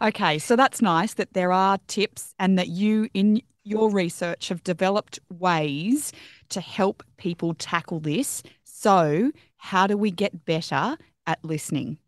Okay, 0.00 0.38
so 0.38 0.54
that's 0.54 0.80
nice 0.80 1.14
that 1.14 1.34
there 1.34 1.52
are 1.52 1.78
tips 1.88 2.32
and 2.38 2.56
that 2.58 2.68
you, 2.68 3.08
in 3.12 3.42
your 3.64 3.90
research, 3.90 4.48
have 4.48 4.62
developed 4.62 5.18
ways 5.28 6.12
to 6.50 6.60
help 6.60 7.02
people 7.16 7.52
tackle 7.54 7.98
this. 7.98 8.42
So, 8.62 9.32
how 9.56 9.88
do 9.88 9.98
we 9.98 10.10
get 10.10 10.46
better 10.46 10.96
at 11.26 11.44
listening? 11.44 11.98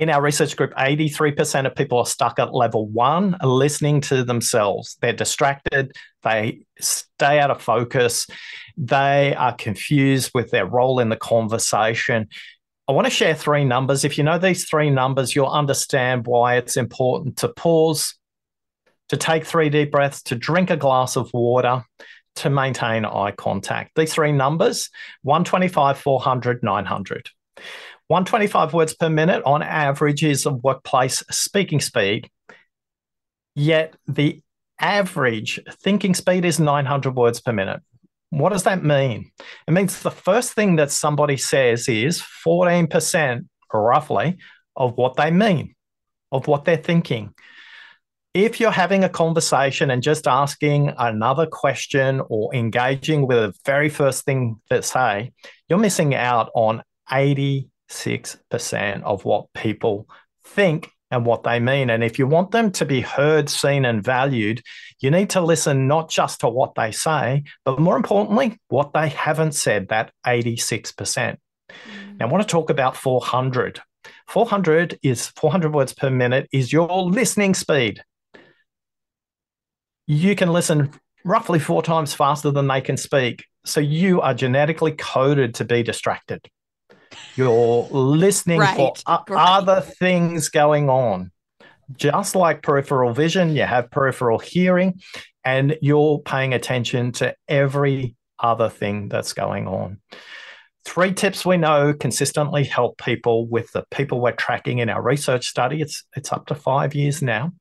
In 0.00 0.08
our 0.08 0.22
research 0.22 0.56
group, 0.56 0.72
83% 0.76 1.66
of 1.66 1.74
people 1.74 1.98
are 1.98 2.06
stuck 2.06 2.38
at 2.38 2.54
level 2.54 2.88
one, 2.88 3.36
listening 3.44 4.00
to 4.02 4.24
themselves. 4.24 4.96
They're 5.02 5.12
distracted, 5.12 5.92
they 6.22 6.62
stay 6.80 7.38
out 7.38 7.50
of 7.50 7.60
focus, 7.60 8.26
they 8.78 9.34
are 9.34 9.54
confused 9.54 10.30
with 10.32 10.50
their 10.52 10.64
role 10.64 11.00
in 11.00 11.10
the 11.10 11.18
conversation. 11.18 12.28
I 12.88 12.92
want 12.92 13.08
to 13.08 13.10
share 13.12 13.34
three 13.34 13.66
numbers. 13.66 14.06
If 14.06 14.16
you 14.16 14.24
know 14.24 14.38
these 14.38 14.64
three 14.64 14.88
numbers, 14.88 15.36
you'll 15.36 15.48
understand 15.48 16.26
why 16.26 16.56
it's 16.56 16.78
important 16.78 17.36
to 17.36 17.48
pause, 17.48 18.14
to 19.10 19.18
take 19.18 19.44
three 19.44 19.68
deep 19.68 19.90
breaths, 19.90 20.22
to 20.22 20.34
drink 20.34 20.70
a 20.70 20.78
glass 20.78 21.16
of 21.16 21.30
water, 21.34 21.84
to 22.36 22.48
maintain 22.48 23.04
eye 23.04 23.32
contact. 23.32 23.90
These 23.96 24.14
three 24.14 24.32
numbers 24.32 24.88
125, 25.24 25.98
400, 25.98 26.62
900. 26.62 27.28
125 28.10 28.74
words 28.74 28.92
per 28.92 29.08
minute 29.08 29.40
on 29.46 29.62
average 29.62 30.24
is 30.24 30.44
a 30.44 30.50
workplace 30.50 31.22
speaking 31.30 31.80
speed. 31.80 32.28
Yet 33.54 33.94
the 34.08 34.42
average 34.80 35.60
thinking 35.74 36.14
speed 36.16 36.44
is 36.44 36.58
900 36.58 37.14
words 37.14 37.40
per 37.40 37.52
minute. 37.52 37.80
What 38.30 38.52
does 38.52 38.64
that 38.64 38.82
mean? 38.82 39.30
It 39.68 39.70
means 39.70 40.02
the 40.02 40.10
first 40.10 40.54
thing 40.54 40.74
that 40.74 40.90
somebody 40.90 41.36
says 41.36 41.88
is 41.88 42.20
14% 42.44 43.46
roughly 43.72 44.38
of 44.74 44.96
what 44.96 45.14
they 45.14 45.30
mean, 45.30 45.76
of 46.32 46.48
what 46.48 46.64
they're 46.64 46.76
thinking 46.76 47.32
if 48.32 48.60
you're 48.60 48.70
having 48.70 49.02
a 49.02 49.08
conversation 49.08 49.90
and 49.90 50.04
just 50.04 50.28
asking 50.28 50.92
another 50.98 51.46
question 51.46 52.22
or 52.28 52.54
engaging 52.54 53.26
with 53.26 53.38
the 53.38 53.52
very 53.66 53.88
first 53.88 54.24
thing 54.24 54.60
that 54.70 54.84
say, 54.84 55.32
you're 55.68 55.80
missing 55.80 56.14
out 56.14 56.48
on 56.54 56.80
86% 57.90 59.02
of 59.02 59.24
what 59.24 59.52
people 59.54 60.08
think 60.44 60.90
and 61.10 61.26
what 61.26 61.42
they 61.42 61.58
mean. 61.58 61.90
And 61.90 62.04
if 62.04 62.18
you 62.18 62.26
want 62.26 62.52
them 62.52 62.70
to 62.72 62.84
be 62.84 63.00
heard, 63.00 63.50
seen, 63.50 63.84
and 63.84 64.02
valued, 64.02 64.62
you 65.00 65.10
need 65.10 65.30
to 65.30 65.40
listen 65.40 65.88
not 65.88 66.08
just 66.08 66.40
to 66.40 66.48
what 66.48 66.74
they 66.76 66.92
say, 66.92 67.42
but 67.64 67.80
more 67.80 67.96
importantly, 67.96 68.58
what 68.68 68.92
they 68.92 69.08
haven't 69.08 69.52
said, 69.52 69.88
that 69.88 70.12
86%. 70.24 70.94
Mm. 70.94 71.36
Now, 72.18 72.26
I 72.26 72.30
want 72.30 72.42
to 72.42 72.48
talk 72.50 72.70
about 72.70 72.96
400. 72.96 73.80
400 74.28 74.98
is 75.02 75.28
400 75.28 75.74
words 75.74 75.92
per 75.92 76.10
minute 76.10 76.48
is 76.52 76.72
your 76.72 76.88
listening 77.02 77.54
speed 77.54 78.02
you 80.10 80.34
can 80.34 80.52
listen 80.52 80.90
roughly 81.24 81.60
four 81.60 81.84
times 81.84 82.12
faster 82.12 82.50
than 82.50 82.66
they 82.66 82.80
can 82.80 82.96
speak. 82.96 83.44
So 83.64 83.78
you 83.78 84.20
are 84.20 84.34
genetically 84.34 84.90
coded 84.90 85.54
to 85.56 85.64
be 85.64 85.84
distracted. 85.84 86.48
You're 87.36 87.88
listening 87.90 88.60
right, 88.60 88.76
for 88.76 89.36
other 89.36 89.80
things 89.80 90.48
going 90.48 90.88
on. 90.88 91.30
Just 91.96 92.36
like 92.36 92.62
peripheral 92.62 93.12
vision, 93.12 93.54
you 93.54 93.62
have 93.62 93.90
peripheral 93.90 94.38
hearing, 94.38 95.00
and 95.44 95.76
you're 95.82 96.20
paying 96.20 96.54
attention 96.54 97.12
to 97.12 97.34
every 97.48 98.14
other 98.38 98.68
thing 98.68 99.08
that's 99.08 99.32
going 99.32 99.66
on. 99.66 100.00
Three 100.84 101.12
tips 101.12 101.44
we 101.44 101.56
know 101.56 101.92
consistently 101.92 102.64
help 102.64 102.98
people 102.98 103.46
with 103.46 103.70
the 103.72 103.84
people 103.90 104.20
we're 104.20 104.32
tracking 104.32 104.78
in 104.78 104.88
our 104.88 105.02
research 105.02 105.46
study. 105.46 105.82
It's, 105.82 106.04
it's 106.16 106.32
up 106.32 106.46
to 106.46 106.54
five 106.54 106.94
years 106.94 107.22
now. 107.22 107.52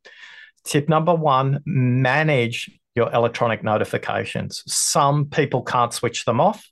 Tip 0.63 0.87
number 0.87 1.13
one 1.13 1.61
manage 1.65 2.69
your 2.95 3.11
electronic 3.11 3.63
notifications. 3.63 4.63
Some 4.67 5.25
people 5.25 5.63
can't 5.63 5.93
switch 5.93 6.25
them 6.25 6.39
off. 6.39 6.69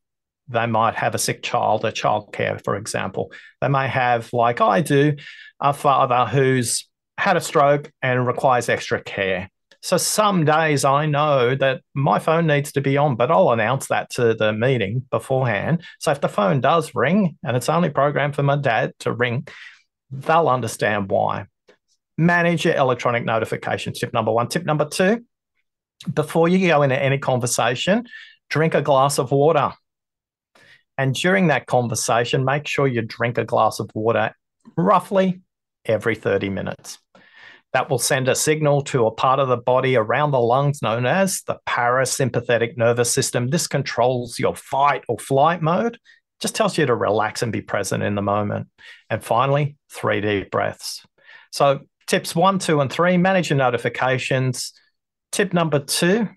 They 0.49 0.65
might 0.65 0.95
have 0.95 1.15
a 1.15 1.19
sick 1.19 1.43
child, 1.43 1.85
a 1.85 1.91
childcare, 1.91 2.63
for 2.63 2.75
example. 2.75 3.31
They 3.61 3.67
may 3.67 3.87
have, 3.87 4.31
like 4.33 4.61
I 4.61 4.81
do, 4.81 5.15
a 5.59 5.73
father 5.73 6.25
who's 6.25 6.87
had 7.17 7.37
a 7.37 7.41
stroke 7.41 7.91
and 8.01 8.25
requires 8.25 8.69
extra 8.69 9.01
care. 9.01 9.49
So 9.81 9.97
some 9.97 10.45
days 10.45 10.85
I 10.85 11.05
know 11.05 11.55
that 11.55 11.81
my 11.93 12.19
phone 12.19 12.47
needs 12.47 12.71
to 12.73 12.81
be 12.81 12.97
on, 12.97 13.15
but 13.15 13.31
I'll 13.31 13.51
announce 13.51 13.87
that 13.87 14.09
to 14.11 14.33
the 14.33 14.53
meeting 14.53 15.03
beforehand. 15.11 15.83
So 15.99 16.11
if 16.11 16.21
the 16.21 16.29
phone 16.29 16.61
does 16.61 16.95
ring 16.95 17.37
and 17.43 17.55
it's 17.55 17.69
only 17.69 17.89
programmed 17.89 18.35
for 18.35 18.43
my 18.43 18.55
dad 18.55 18.93
to 18.99 19.11
ring, 19.11 19.47
they'll 20.11 20.49
understand 20.49 21.09
why 21.09 21.45
manage 22.17 22.65
your 22.65 22.75
electronic 22.75 23.23
notifications. 23.23 23.99
Tip 23.99 24.13
number 24.13 24.31
one. 24.31 24.47
Tip 24.47 24.65
number 24.65 24.85
two, 24.85 25.23
before 26.11 26.49
you 26.49 26.67
go 26.67 26.81
into 26.81 27.01
any 27.01 27.17
conversation, 27.17 28.07
drink 28.49 28.73
a 28.73 28.81
glass 28.81 29.19
of 29.19 29.31
water. 29.31 29.73
And 30.97 31.13
during 31.13 31.47
that 31.47 31.67
conversation, 31.67 32.43
make 32.43 32.67
sure 32.67 32.87
you 32.87 33.01
drink 33.01 33.37
a 33.37 33.45
glass 33.45 33.79
of 33.79 33.89
water 33.93 34.33
roughly 34.75 35.41
every 35.85 36.15
30 36.15 36.49
minutes. 36.49 36.99
That 37.73 37.89
will 37.89 37.99
send 37.99 38.27
a 38.27 38.35
signal 38.35 38.81
to 38.83 39.05
a 39.05 39.11
part 39.11 39.39
of 39.39 39.49
the 39.49 39.57
body 39.57 39.95
around 39.95 40.31
the 40.31 40.39
lungs 40.39 40.81
known 40.81 41.05
as 41.05 41.43
the 41.43 41.57
parasympathetic 41.67 42.77
nervous 42.77 43.11
system. 43.11 43.49
This 43.49 43.67
controls 43.67 44.39
your 44.39 44.55
fight 44.55 45.03
or 45.07 45.19
flight 45.19 45.61
mode, 45.61 45.99
just 46.39 46.55
tells 46.55 46.77
you 46.77 46.85
to 46.85 46.95
relax 46.95 47.43
and 47.43 47.51
be 47.51 47.61
present 47.61 48.03
in 48.03 48.15
the 48.15 48.21
moment. 48.21 48.67
And 49.09 49.23
finally, 49.23 49.75
three 49.91 50.21
deep 50.21 50.49
breaths. 50.49 51.05
So 51.51 51.81
Tips 52.07 52.33
one, 52.33 52.57
two, 52.57 52.79
and 52.79 52.89
three 52.91 53.17
manage 53.17 53.49
your 53.49 53.57
notifications. 53.57 54.71
Tip 55.33 55.53
number 55.53 55.79
two, 55.79 56.29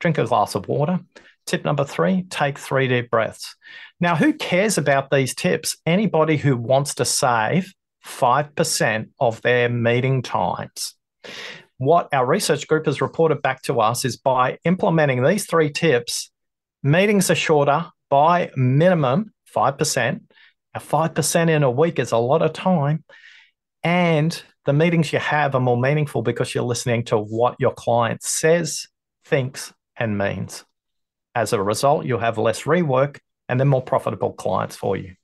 drink 0.00 0.18
a 0.18 0.24
glass 0.24 0.56
of 0.56 0.66
water. 0.66 0.98
Tip 1.46 1.64
number 1.64 1.84
three, 1.84 2.24
take 2.30 2.58
three 2.58 2.88
deep 2.88 3.10
breaths. 3.10 3.56
Now, 4.00 4.16
who 4.16 4.32
cares 4.32 4.78
about 4.78 5.10
these 5.10 5.34
tips? 5.34 5.76
Anybody 5.86 6.36
who 6.36 6.56
wants 6.56 6.94
to 6.96 7.04
save 7.04 7.72
5% 8.06 9.08
of 9.20 9.42
their 9.42 9.68
meeting 9.68 10.22
times. 10.22 10.94
What 11.78 12.08
our 12.12 12.26
research 12.26 12.68
group 12.68 12.86
has 12.86 13.00
reported 13.00 13.42
back 13.42 13.62
to 13.62 13.80
us 13.80 14.04
is 14.04 14.16
by 14.16 14.58
implementing 14.64 15.22
these 15.22 15.46
three 15.46 15.70
tips, 15.70 16.30
meetings 16.82 17.30
are 17.30 17.36
shorter 17.36 17.86
by 18.08 18.50
minimum 18.56 19.32
5%. 19.54 20.20
Now, 20.74 20.80
5% 20.80 21.50
in 21.50 21.62
a 21.62 21.70
week 21.70 21.98
is 21.98 22.12
a 22.12 22.18
lot 22.18 22.42
of 22.42 22.52
time. 22.52 23.04
And 23.82 24.42
the 24.64 24.72
meetings 24.72 25.12
you 25.12 25.18
have 25.18 25.54
are 25.54 25.60
more 25.60 25.80
meaningful 25.80 26.22
because 26.22 26.54
you're 26.54 26.64
listening 26.64 27.04
to 27.06 27.18
what 27.18 27.56
your 27.58 27.72
client 27.72 28.22
says, 28.22 28.86
thinks, 29.24 29.72
and 29.96 30.16
means. 30.16 30.64
As 31.34 31.52
a 31.52 31.62
result, 31.62 32.04
you'll 32.04 32.18
have 32.18 32.38
less 32.38 32.62
rework 32.62 33.18
and 33.48 33.58
then 33.58 33.68
more 33.68 33.82
profitable 33.82 34.32
clients 34.32 34.76
for 34.76 34.96
you. 34.96 35.14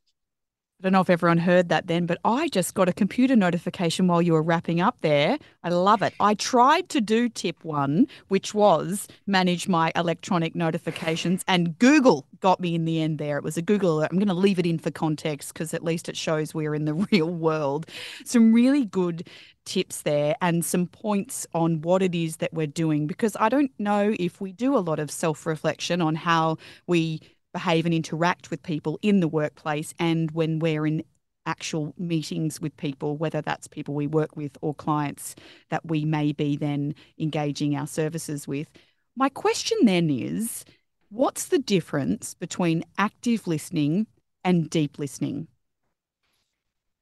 I 0.80 0.85
don't 0.85 0.92
know 0.92 1.00
if 1.00 1.11
everyone 1.11 1.38
heard 1.38 1.70
that 1.70 1.88
then, 1.88 2.06
but 2.06 2.18
I 2.25 2.47
just 2.47 2.73
got 2.75 2.88
a 2.88 2.92
computer 2.92 3.35
notification 3.35 4.06
while 4.06 4.23
you 4.23 4.32
were 4.32 4.42
wrapping 4.42 4.80
up 4.80 4.97
there. 5.00 5.37
I 5.64 5.70
love 5.70 6.02
it. 6.02 6.14
I 6.20 6.35
tried 6.35 6.88
to 6.90 7.00
do 7.00 7.28
tip 7.28 7.64
one, 7.64 8.06
which 8.28 8.54
was 8.54 9.08
manage 9.26 9.66
my 9.66 9.90
electronic 9.97 10.54
notifications, 10.54 11.42
and 11.49 11.76
Google 11.80 12.26
got 12.38 12.61
me 12.61 12.76
in 12.76 12.85
the 12.85 13.02
end 13.02 13.18
there. 13.18 13.38
It 13.38 13.42
was 13.42 13.56
a 13.56 13.62
Google 13.62 13.99
alert. 13.99 14.11
I'm 14.12 14.18
going 14.18 14.28
to 14.28 14.35
leave 14.35 14.61
it 14.61 14.66
in 14.66 14.78
for 14.78 14.92
context 14.92 15.52
because 15.52 15.75
at 15.75 15.82
least 15.82 16.08
it 16.08 16.16
shows 16.16 16.54
we're 16.54 16.76
in 16.76 16.85
the 16.85 16.94
real 17.11 17.30
world. 17.30 17.87
Some 18.25 18.52
really 18.52 18.85
good 18.85 19.28
tips 19.64 20.02
there 20.02 20.37
and 20.40 20.64
some 20.64 20.87
points 20.87 21.44
on 21.54 21.82
what 21.82 22.02
it 22.02 22.14
is 22.14 22.37
that 22.37 22.54
we're 22.54 22.68
doing 22.68 23.08
because 23.08 23.37
I 23.40 23.49
don't 23.49 23.73
know 23.80 24.14
if 24.18 24.40
we 24.40 24.52
do 24.52 24.76
a 24.76 24.78
lot 24.78 25.00
of 25.00 25.11
self 25.11 25.44
reflection 25.44 26.00
on 26.00 26.14
how 26.14 26.56
we 26.87 27.20
behave 27.52 27.85
and 27.85 27.95
interact 27.95 28.50
with 28.50 28.62
people 28.62 28.99
in 29.02 29.21
the 29.21 29.28
workplace 29.28 29.95
and 29.99 30.31
when 30.33 30.59
we're 30.59 30.87
in 30.87 31.02
actual 31.47 31.95
meetings 31.97 32.61
with 32.61 32.76
people, 32.76 33.17
whether 33.17 33.40
that's 33.40 33.67
people 33.67 33.95
we 33.95 34.07
work 34.07 34.37
with 34.37 34.57
or 34.61 34.75
clients 34.75 35.35
that 35.71 35.85
we 35.87 36.05
may 36.05 36.33
be 36.33 36.57
then 36.57 36.95
engaging 37.19 37.75
our 37.75 37.87
services 37.87 38.47
with. 38.47 38.71
My 39.17 39.31
question 39.31 39.78
then 39.85 40.11
is 40.11 40.64
what's 41.09 41.47
the 41.47 41.59
difference 41.59 42.35
between 42.35 42.85
active 42.99 43.47
listening 43.47 44.07
and 44.45 44.69
deep 44.69 44.99
listening? 44.99 45.49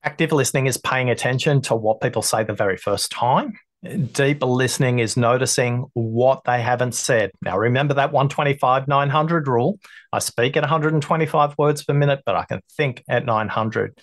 Active 0.04 0.30
listening 0.30 0.66
is 0.66 0.76
paying 0.76 1.10
attention 1.10 1.60
to 1.62 1.74
what 1.74 2.00
people 2.00 2.22
say 2.22 2.44
the 2.44 2.54
very 2.54 2.76
first 2.76 3.10
time. 3.10 3.58
Deep 3.84 4.42
listening 4.42 4.98
is 4.98 5.16
noticing 5.16 5.84
what 5.92 6.42
they 6.44 6.60
haven't 6.60 6.94
said. 6.94 7.30
Now, 7.42 7.58
remember 7.58 7.94
that 7.94 8.12
125 8.12 8.88
900 8.88 9.48
rule. 9.48 9.78
I 10.12 10.18
speak 10.18 10.56
at 10.56 10.62
125 10.62 11.54
words 11.58 11.84
per 11.84 11.94
minute, 11.94 12.22
but 12.24 12.36
I 12.36 12.44
can 12.44 12.60
think 12.76 13.04
at 13.08 13.24
900. 13.24 13.98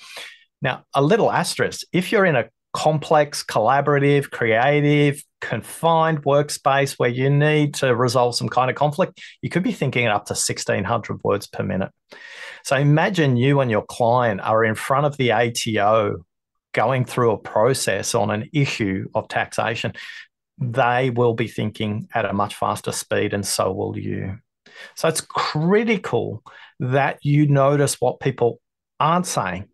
Now, 0.61 0.83
a 0.93 1.01
little 1.01 1.31
asterisk 1.31 1.85
if 1.91 2.11
you're 2.11 2.25
in 2.25 2.35
a 2.35 2.49
complex, 2.73 3.43
collaborative, 3.43 4.31
creative, 4.31 5.23
confined 5.41 6.23
workspace 6.23 6.93
where 6.93 7.09
you 7.09 7.29
need 7.29 7.75
to 7.75 7.95
resolve 7.95 8.35
some 8.35 8.49
kind 8.49 8.69
of 8.69 8.75
conflict, 8.75 9.21
you 9.41 9.49
could 9.49 9.63
be 9.63 9.71
thinking 9.71 10.07
up 10.07 10.25
to 10.25 10.33
1600 10.33 11.19
words 11.23 11.47
per 11.47 11.63
minute. 11.63 11.91
So 12.63 12.77
imagine 12.77 13.37
you 13.37 13.59
and 13.59 13.69
your 13.69 13.83
client 13.83 14.41
are 14.41 14.63
in 14.63 14.75
front 14.75 15.05
of 15.05 15.17
the 15.17 15.31
ATO 15.31 16.25
going 16.73 17.05
through 17.05 17.31
a 17.31 17.37
process 17.37 18.13
on 18.15 18.29
an 18.29 18.49
issue 18.51 19.07
of 19.15 19.27
taxation, 19.27 19.93
they 20.59 21.09
will 21.09 21.33
be 21.33 21.47
thinking 21.47 22.07
at 22.13 22.25
a 22.25 22.33
much 22.33 22.55
faster 22.55 22.91
speed, 22.91 23.33
and 23.33 23.45
so 23.45 23.71
will 23.71 23.97
you. 23.97 24.37
So 24.95 25.07
it's 25.07 25.21
critical 25.21 26.43
that 26.79 27.23
you 27.23 27.47
notice 27.47 28.01
what 28.01 28.19
people 28.19 28.59
aren't 28.99 29.27
saying, 29.27 29.69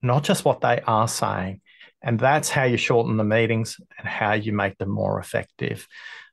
not 0.00 0.24
just 0.24 0.44
what 0.44 0.60
they 0.60 0.80
are 0.86 1.08
saying. 1.08 1.60
And 2.02 2.18
that's 2.18 2.48
how 2.48 2.64
you 2.64 2.76
shorten 2.76 3.16
the 3.16 3.24
meetings 3.24 3.78
and 3.98 4.08
how 4.08 4.32
you 4.32 4.52
make 4.52 4.76
them 4.78 4.90
more 4.90 5.20
effective. 5.20 5.86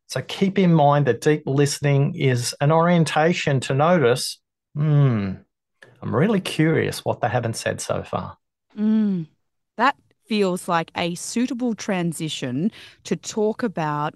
So 0.07 0.21
keep 0.21 0.57
in 0.57 0.73
mind 0.73 1.05
that 1.05 1.21
deep 1.21 1.43
listening 1.45 2.15
is 2.15 2.55
an 2.59 2.71
orientation 2.71 3.59
to 3.61 3.75
notice, 3.75 4.39
hmm, 4.73 5.33
I'm 6.01 6.15
really 6.15 6.41
curious 6.41 7.05
what 7.05 7.21
they 7.21 7.29
haven't 7.29 7.55
said 7.55 7.81
so 7.81 8.01
far. 8.03 8.37
Mm 8.75 9.27
that 9.79 9.95
feels 10.27 10.67
like 10.67 10.91
a 10.95 11.15
suitable 11.15 11.73
transition 11.73 12.71
to 13.03 13.15
talk 13.15 13.63
about 13.63 14.13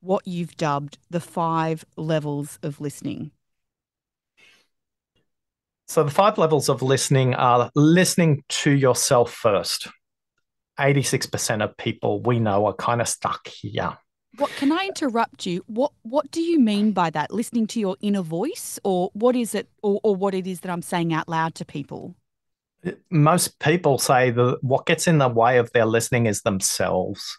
what 0.00 0.26
you've 0.26 0.56
dubbed 0.56 0.98
the 1.10 1.20
five 1.20 1.84
levels 1.96 2.58
of 2.62 2.80
listening. 2.80 3.30
So, 5.86 6.02
the 6.02 6.10
five 6.10 6.38
levels 6.38 6.68
of 6.68 6.82
listening 6.82 7.34
are 7.34 7.70
listening 7.74 8.42
to 8.48 8.70
yourself 8.70 9.32
first. 9.32 9.88
86% 10.80 11.62
of 11.62 11.76
people 11.76 12.22
we 12.22 12.40
know 12.40 12.64
are 12.66 12.72
kind 12.72 13.00
of 13.02 13.08
stuck 13.08 13.46
here. 13.46 13.98
What 14.38 14.50
can 14.52 14.72
I 14.72 14.86
interrupt 14.86 15.44
you? 15.44 15.62
What 15.66 15.92
what 16.00 16.30
do 16.30 16.40
you 16.40 16.58
mean 16.58 16.92
by 16.92 17.10
that? 17.10 17.30
Listening 17.30 17.66
to 17.68 17.80
your 17.80 17.98
inner 18.00 18.22
voice 18.22 18.80
or 18.82 19.10
what 19.12 19.36
is 19.36 19.54
it 19.54 19.68
or, 19.82 20.00
or 20.02 20.16
what 20.16 20.34
it 20.34 20.46
is 20.46 20.60
that 20.60 20.70
I'm 20.70 20.80
saying 20.80 21.12
out 21.12 21.28
loud 21.28 21.54
to 21.56 21.66
people? 21.66 22.14
Most 23.10 23.58
people 23.60 23.98
say 23.98 24.30
that 24.30 24.58
what 24.62 24.86
gets 24.86 25.06
in 25.06 25.18
the 25.18 25.28
way 25.28 25.58
of 25.58 25.70
their 25.72 25.86
listening 25.86 26.26
is 26.26 26.42
themselves. 26.42 27.36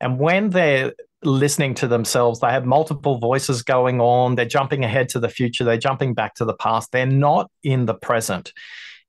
And 0.00 0.18
when 0.18 0.50
they're 0.50 0.92
listening 1.22 1.74
to 1.74 1.88
themselves, 1.88 2.40
they 2.40 2.50
have 2.50 2.64
multiple 2.64 3.18
voices 3.18 3.62
going 3.62 4.00
on. 4.00 4.34
They're 4.34 4.44
jumping 4.44 4.84
ahead 4.84 5.08
to 5.10 5.20
the 5.20 5.28
future, 5.28 5.64
they're 5.64 5.76
jumping 5.76 6.14
back 6.14 6.34
to 6.34 6.44
the 6.44 6.54
past. 6.54 6.92
They're 6.92 7.06
not 7.06 7.50
in 7.62 7.86
the 7.86 7.94
present. 7.94 8.52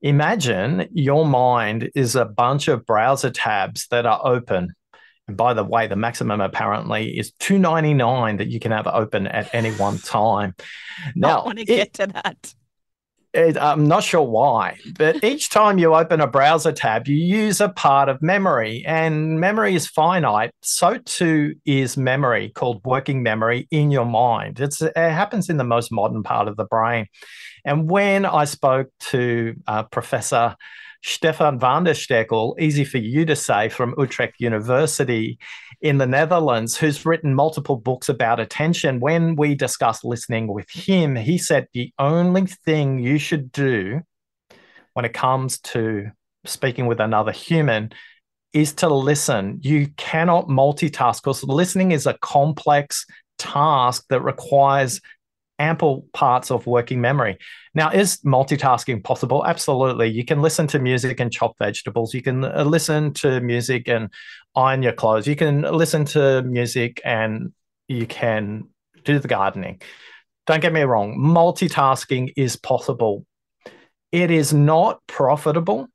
Imagine 0.01 0.87
your 0.93 1.25
mind 1.25 1.89
is 1.95 2.15
a 2.15 2.25
bunch 2.25 2.67
of 2.67 2.85
browser 2.85 3.31
tabs 3.31 3.87
that 3.87 4.05
are 4.05 4.21
open. 4.23 4.73
And 5.27 5.35
by 5.35 5.53
the 5.53 5.63
way, 5.63 5.87
the 5.87 5.95
maximum 5.95 6.41
apparently 6.41 7.17
is 7.17 7.31
299 7.39 8.37
that 8.37 8.47
you 8.47 8.59
can 8.59 8.71
have 8.71 8.85
open 8.85 9.25
at 9.25 9.53
any 9.53 9.71
one 9.71 9.97
time. 9.97 10.53
Now, 11.15 11.39
I 11.39 11.45
want 11.45 11.57
to 11.57 11.65
get 11.65 11.93
to 11.93 12.07
that 12.07 12.53
it, 13.35 13.57
I'm 13.57 13.87
not 13.87 14.03
sure 14.03 14.21
why, 14.21 14.77
but 14.97 15.23
each 15.23 15.49
time 15.49 15.77
you 15.77 15.93
open 15.93 16.21
a 16.21 16.27
browser 16.27 16.71
tab, 16.71 17.07
you 17.07 17.15
use 17.15 17.59
a 17.61 17.69
part 17.69 18.09
of 18.09 18.21
memory, 18.21 18.83
and 18.87 19.39
memory 19.39 19.75
is 19.75 19.87
finite. 19.87 20.51
So 20.61 20.97
too 20.97 21.55
is 21.65 21.97
memory, 21.97 22.49
called 22.49 22.81
working 22.85 23.21
memory, 23.23 23.67
in 23.71 23.91
your 23.91 24.05
mind. 24.05 24.59
It's, 24.59 24.81
it 24.81 24.95
happens 24.95 25.49
in 25.49 25.57
the 25.57 25.63
most 25.63 25.91
modern 25.91 26.23
part 26.23 26.47
of 26.47 26.55
the 26.55 26.65
brain. 26.65 27.07
And 27.65 27.89
when 27.89 28.25
I 28.25 28.45
spoke 28.45 28.87
to 29.11 29.55
uh, 29.67 29.83
Professor 29.83 30.55
Stefan 31.03 31.59
van 31.59 31.83
der 31.83 31.93
Stigchel, 31.93 32.59
easy 32.59 32.83
for 32.83 32.97
you 32.97 33.25
to 33.25 33.35
say, 33.35 33.69
from 33.69 33.93
Utrecht 33.97 34.39
University 34.39 35.37
in 35.81 35.97
the 35.97 36.07
Netherlands, 36.07 36.77
who's 36.77 37.05
written 37.05 37.33
multiple 37.33 37.75
books 37.75 38.09
about 38.09 38.39
attention. 38.39 38.99
When 38.99 39.35
we 39.35 39.55
discussed 39.55 40.03
listening 40.03 40.47
with 40.47 40.69
him, 40.69 41.15
he 41.15 41.37
said 41.37 41.67
the 41.73 41.91
only 41.99 42.45
thing 42.45 42.99
you 42.99 43.17
should 43.17 43.51
do 43.51 44.01
when 44.93 45.05
it 45.05 45.13
comes 45.13 45.59
to 45.59 46.11
speaking 46.45 46.85
with 46.87 46.99
another 46.99 47.31
human 47.31 47.91
is 48.53 48.73
to 48.73 48.87
listen. 48.87 49.59
You 49.61 49.87
cannot 49.97 50.47
multitask 50.47 51.21
because 51.21 51.43
listening 51.43 51.91
is 51.91 52.07
a 52.07 52.17
complex 52.21 53.05
task 53.37 54.05
that 54.09 54.21
requires 54.21 55.01
ample 55.59 56.05
parts 56.13 56.51
of 56.51 56.65
working 56.65 57.01
memory. 57.01 57.37
Now, 57.75 57.91
is 57.91 58.17
multitasking 58.21 59.03
possible? 59.03 59.45
Absolutely. 59.45 60.09
You 60.09 60.23
can 60.23 60.41
listen 60.41 60.65
to 60.67 60.79
music 60.79 61.19
and 61.19 61.31
chop 61.31 61.57
vegetables. 61.59 62.13
You 62.13 62.21
can 62.21 62.45
uh, 62.45 62.63
listen 62.63 63.13
to 63.15 63.41
music 63.41 63.89
and 63.89 64.09
iron 64.55 64.81
your 64.81 64.93
clothes. 64.93 65.27
You 65.27 65.35
can 65.35 65.61
listen 65.61 66.05
to 66.05 66.41
music 66.43 67.01
and 67.03 67.51
you 67.89 68.07
can 68.07 68.69
do 69.03 69.19
the 69.19 69.27
gardening. 69.27 69.81
Don't 70.47 70.61
get 70.61 70.73
me 70.73 70.81
wrong, 70.81 71.17
multitasking 71.17 72.33
is 72.37 72.55
possible. 72.55 73.25
It 74.11 74.31
is 74.31 74.53
not 74.53 75.01
profitable. 75.07 75.87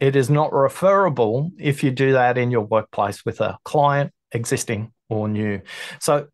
It 0.00 0.16
is 0.16 0.28
not 0.28 0.52
referable 0.52 1.50
if 1.58 1.82
you 1.82 1.90
do 1.90 2.12
that 2.12 2.36
in 2.36 2.50
your 2.50 2.62
workplace 2.62 3.24
with 3.24 3.40
a 3.40 3.56
client, 3.64 4.12
existing 4.32 4.92
or 5.08 5.28
new. 5.28 5.62
So 6.00 6.26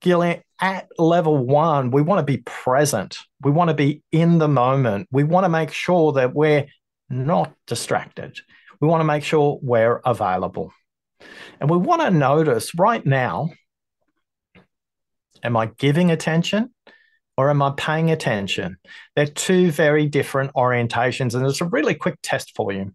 Gillian, 0.00 0.42
at 0.60 0.88
level 0.98 1.36
one, 1.36 1.90
we 1.90 2.02
want 2.02 2.18
to 2.26 2.32
be 2.32 2.42
present. 2.44 3.18
We 3.42 3.50
want 3.50 3.68
to 3.68 3.74
be 3.74 4.02
in 4.12 4.38
the 4.38 4.48
moment. 4.48 5.08
We 5.10 5.24
want 5.24 5.44
to 5.44 5.48
make 5.48 5.72
sure 5.72 6.12
that 6.12 6.34
we're 6.34 6.66
not 7.08 7.52
distracted. 7.66 8.38
We 8.80 8.88
want 8.88 9.00
to 9.00 9.06
make 9.06 9.24
sure 9.24 9.58
we're 9.62 10.00
available. 10.04 10.72
And 11.60 11.68
we 11.68 11.76
want 11.76 12.02
to 12.02 12.10
notice 12.10 12.74
right 12.74 13.04
now 13.04 13.50
am 15.42 15.56
I 15.56 15.66
giving 15.66 16.10
attention 16.10 16.70
or 17.36 17.50
am 17.50 17.62
I 17.62 17.72
paying 17.76 18.10
attention? 18.10 18.76
They're 19.16 19.26
two 19.26 19.70
very 19.70 20.06
different 20.06 20.52
orientations, 20.54 21.34
and 21.34 21.46
it's 21.46 21.60
a 21.60 21.66
really 21.66 21.94
quick 21.94 22.18
test 22.22 22.52
for 22.54 22.72
you. 22.72 22.92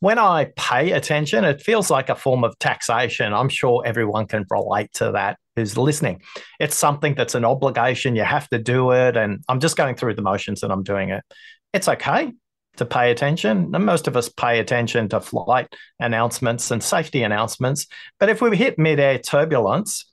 When 0.00 0.18
I 0.18 0.52
pay 0.56 0.92
attention, 0.92 1.44
it 1.44 1.62
feels 1.62 1.90
like 1.90 2.08
a 2.08 2.14
form 2.14 2.44
of 2.44 2.58
taxation. 2.58 3.32
I'm 3.32 3.48
sure 3.48 3.82
everyone 3.84 4.26
can 4.26 4.44
relate 4.50 4.92
to 4.94 5.12
that 5.12 5.38
who's 5.58 5.76
listening. 5.76 6.22
It's 6.60 6.76
something 6.76 7.14
that's 7.14 7.34
an 7.34 7.44
obligation. 7.44 8.14
You 8.14 8.22
have 8.22 8.48
to 8.50 8.58
do 8.58 8.92
it. 8.92 9.16
And 9.16 9.42
I'm 9.48 9.60
just 9.60 9.76
going 9.76 9.96
through 9.96 10.14
the 10.14 10.22
motions 10.22 10.62
and 10.62 10.72
I'm 10.72 10.84
doing 10.84 11.10
it. 11.10 11.24
It's 11.72 11.88
okay 11.88 12.32
to 12.76 12.84
pay 12.84 13.10
attention. 13.10 13.74
And 13.74 13.84
most 13.84 14.06
of 14.06 14.16
us 14.16 14.28
pay 14.28 14.60
attention 14.60 15.08
to 15.08 15.20
flight 15.20 15.68
announcements 15.98 16.70
and 16.70 16.82
safety 16.82 17.24
announcements. 17.24 17.88
But 18.20 18.28
if 18.28 18.40
we 18.40 18.56
hit 18.56 18.78
mid 18.78 19.00
air 19.00 19.18
turbulence 19.18 20.06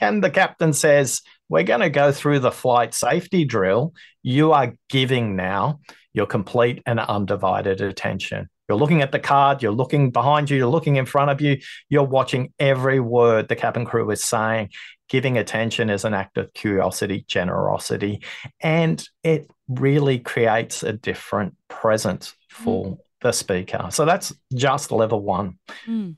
and 0.00 0.22
the 0.22 0.30
captain 0.30 0.72
says, 0.72 1.22
we're 1.48 1.64
going 1.64 1.80
to 1.80 1.90
go 1.90 2.12
through 2.12 2.40
the 2.40 2.52
flight 2.52 2.94
safety 2.94 3.44
drill, 3.44 3.92
you 4.22 4.52
are 4.52 4.74
giving 4.88 5.36
now 5.36 5.80
your 6.12 6.26
complete 6.26 6.82
and 6.86 7.00
undivided 7.00 7.80
attention. 7.80 8.48
You're 8.68 8.78
looking 8.78 9.02
at 9.02 9.10
the 9.10 9.18
card, 9.18 9.62
you're 9.62 9.72
looking 9.72 10.10
behind 10.10 10.48
you, 10.48 10.56
you're 10.56 10.68
looking 10.68 10.96
in 10.96 11.06
front 11.06 11.30
of 11.30 11.40
you, 11.40 11.58
you're 11.88 12.04
watching 12.04 12.52
every 12.58 13.00
word 13.00 13.48
the 13.48 13.56
cabin 13.56 13.84
crew 13.84 14.10
is 14.10 14.22
saying. 14.22 14.70
Giving 15.08 15.36
attention 15.38 15.90
is 15.90 16.04
an 16.04 16.14
act 16.14 16.38
of 16.38 16.54
curiosity, 16.54 17.24
generosity, 17.26 18.22
and 18.60 19.04
it 19.24 19.50
really 19.68 20.20
creates 20.20 20.84
a 20.84 20.92
different 20.92 21.56
presence 21.66 22.36
for 22.48 22.84
mm. 22.84 22.98
the 23.20 23.32
speaker. 23.32 23.88
So 23.90 24.04
that's 24.04 24.32
just 24.54 24.92
level 24.92 25.20
one. 25.20 25.58
Mm. 25.88 26.14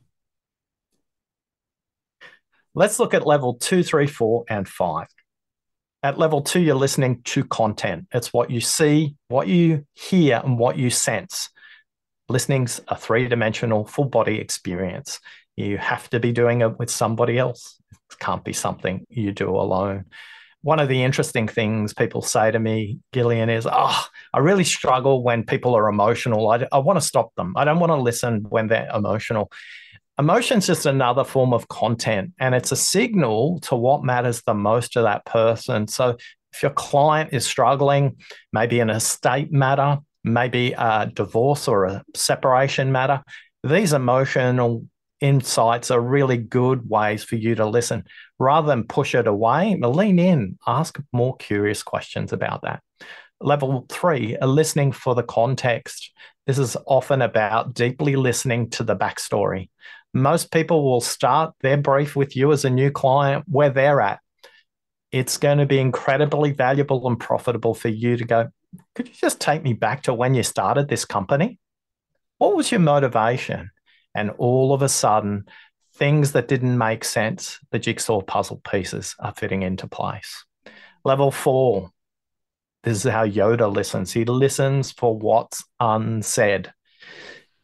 Let's 2.74 2.98
look 2.98 3.12
at 3.12 3.26
level 3.26 3.54
two, 3.54 3.82
three, 3.82 4.06
four, 4.06 4.44
and 4.48 4.66
five. 4.66 5.08
At 6.02 6.18
level 6.18 6.40
two, 6.40 6.60
you're 6.60 6.74
listening 6.74 7.22
to 7.24 7.44
content. 7.44 8.06
It's 8.12 8.32
what 8.32 8.50
you 8.50 8.60
see, 8.60 9.14
what 9.28 9.46
you 9.46 9.86
hear, 9.92 10.40
and 10.42 10.58
what 10.58 10.78
you 10.78 10.88
sense. 10.88 11.50
Listening's 12.28 12.80
a 12.88 12.96
three 12.96 13.28
dimensional, 13.28 13.84
full 13.84 14.06
body 14.06 14.38
experience. 14.38 15.20
You 15.54 15.76
have 15.76 16.08
to 16.10 16.18
be 16.18 16.32
doing 16.32 16.62
it 16.62 16.78
with 16.78 16.90
somebody 16.90 17.38
else. 17.38 17.78
It 17.92 18.18
can't 18.18 18.42
be 18.42 18.54
something 18.54 19.06
you 19.10 19.32
do 19.32 19.50
alone. 19.50 20.06
One 20.62 20.80
of 20.80 20.88
the 20.88 21.02
interesting 21.02 21.48
things 21.48 21.92
people 21.92 22.22
say 22.22 22.50
to 22.50 22.58
me, 22.58 23.00
Gillian, 23.12 23.50
is, 23.50 23.68
Oh, 23.70 24.06
I 24.32 24.38
really 24.38 24.64
struggle 24.64 25.22
when 25.22 25.44
people 25.44 25.74
are 25.74 25.88
emotional. 25.88 26.48
I, 26.48 26.66
I 26.72 26.78
want 26.78 26.98
to 26.98 27.06
stop 27.06 27.34
them. 27.36 27.52
I 27.54 27.64
don't 27.64 27.80
want 27.80 27.90
to 27.90 27.96
listen 27.96 28.46
when 28.48 28.68
they're 28.68 28.88
emotional. 28.94 29.50
Emotion's 30.18 30.66
just 30.66 30.86
another 30.86 31.24
form 31.24 31.52
of 31.52 31.68
content, 31.68 32.32
and 32.38 32.54
it's 32.54 32.70
a 32.70 32.76
signal 32.76 33.58
to 33.60 33.74
what 33.74 34.04
matters 34.04 34.42
the 34.46 34.54
most 34.54 34.92
to 34.92 35.02
that 35.02 35.24
person. 35.24 35.88
So 35.88 36.16
if 36.52 36.62
your 36.62 36.72
client 36.72 37.32
is 37.32 37.46
struggling, 37.46 38.16
maybe 38.52 38.80
in 38.80 38.90
a 38.90 39.00
state 39.00 39.50
matter, 39.50 39.98
maybe 40.22 40.74
a 40.76 41.10
divorce 41.12 41.66
or 41.66 41.86
a 41.86 42.04
separation 42.14 42.92
matter, 42.92 43.22
these 43.64 43.94
emotional 43.94 44.86
insights 45.20 45.90
are 45.90 46.00
really 46.00 46.36
good 46.36 46.88
ways 46.90 47.24
for 47.24 47.36
you 47.36 47.54
to 47.54 47.64
listen 47.64 48.04
rather 48.38 48.66
than 48.66 48.84
push 48.84 49.14
it 49.14 49.26
away. 49.26 49.78
Lean 49.80 50.18
in, 50.18 50.58
ask 50.66 51.00
more 51.12 51.36
curious 51.36 51.82
questions 51.82 52.32
about 52.32 52.62
that. 52.62 52.82
Level 53.40 53.86
three, 53.88 54.36
listening 54.42 54.92
for 54.92 55.14
the 55.14 55.22
context. 55.22 56.12
This 56.46 56.58
is 56.58 56.76
often 56.86 57.22
about 57.22 57.72
deeply 57.72 58.16
listening 58.16 58.70
to 58.70 58.82
the 58.82 58.96
backstory. 58.96 59.70
Most 60.14 60.52
people 60.52 60.84
will 60.84 61.00
start 61.00 61.54
their 61.60 61.76
brief 61.76 62.14
with 62.14 62.36
you 62.36 62.52
as 62.52 62.64
a 62.64 62.70
new 62.70 62.90
client 62.90 63.44
where 63.48 63.70
they're 63.70 64.00
at. 64.00 64.20
It's 65.10 65.38
going 65.38 65.58
to 65.58 65.66
be 65.66 65.78
incredibly 65.78 66.52
valuable 66.52 67.06
and 67.06 67.18
profitable 67.18 67.74
for 67.74 67.88
you 67.88 68.16
to 68.16 68.24
go, 68.24 68.48
could 68.94 69.08
you 69.08 69.14
just 69.14 69.40
take 69.40 69.62
me 69.62 69.72
back 69.72 70.02
to 70.04 70.14
when 70.14 70.34
you 70.34 70.42
started 70.42 70.88
this 70.88 71.04
company? 71.04 71.58
What 72.38 72.56
was 72.56 72.70
your 72.70 72.80
motivation? 72.80 73.70
And 74.14 74.30
all 74.38 74.72
of 74.72 74.82
a 74.82 74.88
sudden, 74.88 75.46
things 75.94 76.32
that 76.32 76.48
didn't 76.48 76.76
make 76.76 77.04
sense, 77.04 77.58
the 77.70 77.78
jigsaw 77.78 78.22
puzzle 78.22 78.60
pieces 78.68 79.14
are 79.18 79.34
fitting 79.34 79.62
into 79.62 79.86
place. 79.86 80.44
Level 81.04 81.30
four, 81.30 81.90
this 82.82 83.04
is 83.04 83.10
how 83.10 83.26
Yoda 83.26 83.72
listens. 83.72 84.12
He 84.12 84.24
listens 84.24 84.92
for 84.92 85.16
what's 85.16 85.62
unsaid. 85.78 86.72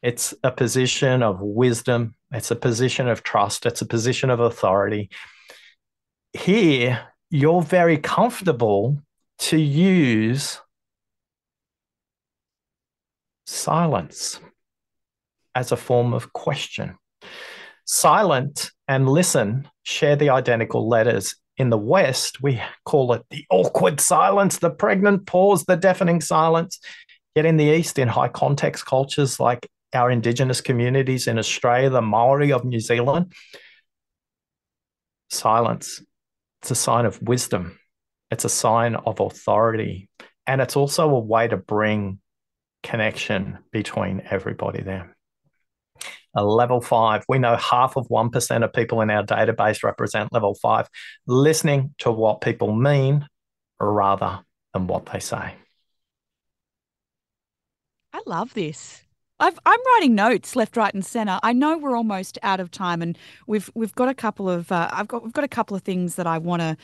It's 0.03 0.35
a 0.45 0.53
position 0.53 1.23
of 1.23 1.41
wisdom, 1.41 2.15
it's 2.31 2.51
a 2.51 2.57
position 2.57 3.09
of 3.09 3.23
trust, 3.23 3.67
it's 3.67 3.83
a 3.83 3.87
position 3.87 4.31
of 4.31 4.41
authority. 4.41 5.11
Here, 6.33 7.01
you're 7.31 7.63
very 7.63 7.99
comfortable 7.99 8.99
to 9.39 9.57
use 9.59 10.61
silence 13.47 14.41
as 15.55 15.73
a 15.73 15.77
form 15.77 16.13
of 16.13 16.33
question. 16.33 16.97
Silent 17.85 18.71
and 18.87 19.09
listen 19.09 19.69
share 19.83 20.17
the 20.17 20.31
identical 20.31 20.89
letters. 20.89 21.35
In 21.57 21.71
the 21.71 21.79
West, 21.79 22.43
we 22.43 22.63
call 22.85 23.13
it 23.15 23.23
the 23.31 23.45
awkward 23.51 24.01
silence, 24.01 24.59
the 24.59 24.71
pregnant 24.71 25.27
pause, 25.27 25.65
the 25.65 25.77
deafening 25.77 26.21
silence. 26.21 26.79
Yet 27.35 27.47
in 27.47 27.57
the 27.57 27.65
East, 27.65 27.99
in 27.99 28.09
high 28.09 28.29
context 28.29 28.87
cultures 28.87 29.41
like 29.41 29.69
our 29.93 30.11
Indigenous 30.11 30.61
communities 30.61 31.27
in 31.27 31.39
Australia, 31.39 31.91
the 31.91 32.03
Maori 32.03 32.53
of 32.53 32.65
New 32.65 32.81
Zealand, 32.81 33.33
silence. 35.31 36.03
It's 36.63 36.71
a 36.71 36.75
sign 36.75 37.07
of 37.07 37.21
wisdom, 37.23 37.79
it's 38.31 38.45
a 38.45 38.51
sign 38.51 38.95
of 38.97 39.21
authority. 39.21 40.09
And 40.47 40.61
it's 40.63 40.77
also 40.77 41.11
a 41.11 41.19
way 41.19 41.47
to 41.47 41.59
bring 41.59 42.21
connection 42.83 43.59
between 43.71 44.23
everybody 44.31 44.83
there. 44.83 45.15
A 46.35 46.45
level 46.45 46.81
five, 46.81 47.25
we 47.29 47.39
know 47.39 47.57
half 47.57 47.97
of 47.97 48.09
1% 48.09 48.65
of 48.65 48.73
people 48.73 49.01
in 49.01 49.11
our 49.11 49.25
database 49.25 49.83
represent 49.83 50.33
level 50.33 50.55
five, 50.55 50.89
listening 51.27 51.95
to 51.99 52.11
what 52.11 52.41
people 52.41 52.75
mean 52.75 53.27
rather 53.81 54.41
than 54.73 54.87
what 54.87 55.07
they 55.07 55.21
say. 55.21 55.55
I 58.13 58.21
love 58.27 58.55
this. 58.55 59.05
I 59.41 59.47
am 59.49 59.81
writing 59.95 60.15
notes 60.15 60.57
left, 60.57 60.77
right, 60.77 60.93
and 60.93 61.05
centre. 61.05 61.39
I 61.43 61.53
know 61.53 61.79
we're 61.79 61.97
almost 61.97 62.39
out 62.43 62.61
of 62.61 62.71
time, 62.71 63.03
and 63.03 63.17
we've 63.47 63.71
we've 63.75 63.95
got 63.95 64.09
a 64.09 64.15
couple 64.15 64.49
of 64.51 64.73
uh, 64.73 64.89
I've 64.93 65.09
got 65.09 65.23
we've 65.23 65.33
got 65.33 65.45
a 65.45 65.49
couple 65.49 65.77
of 65.77 65.83
things 65.83 66.17
that 66.17 66.27
I 66.27 66.39
want 66.39 66.63
to 66.63 66.77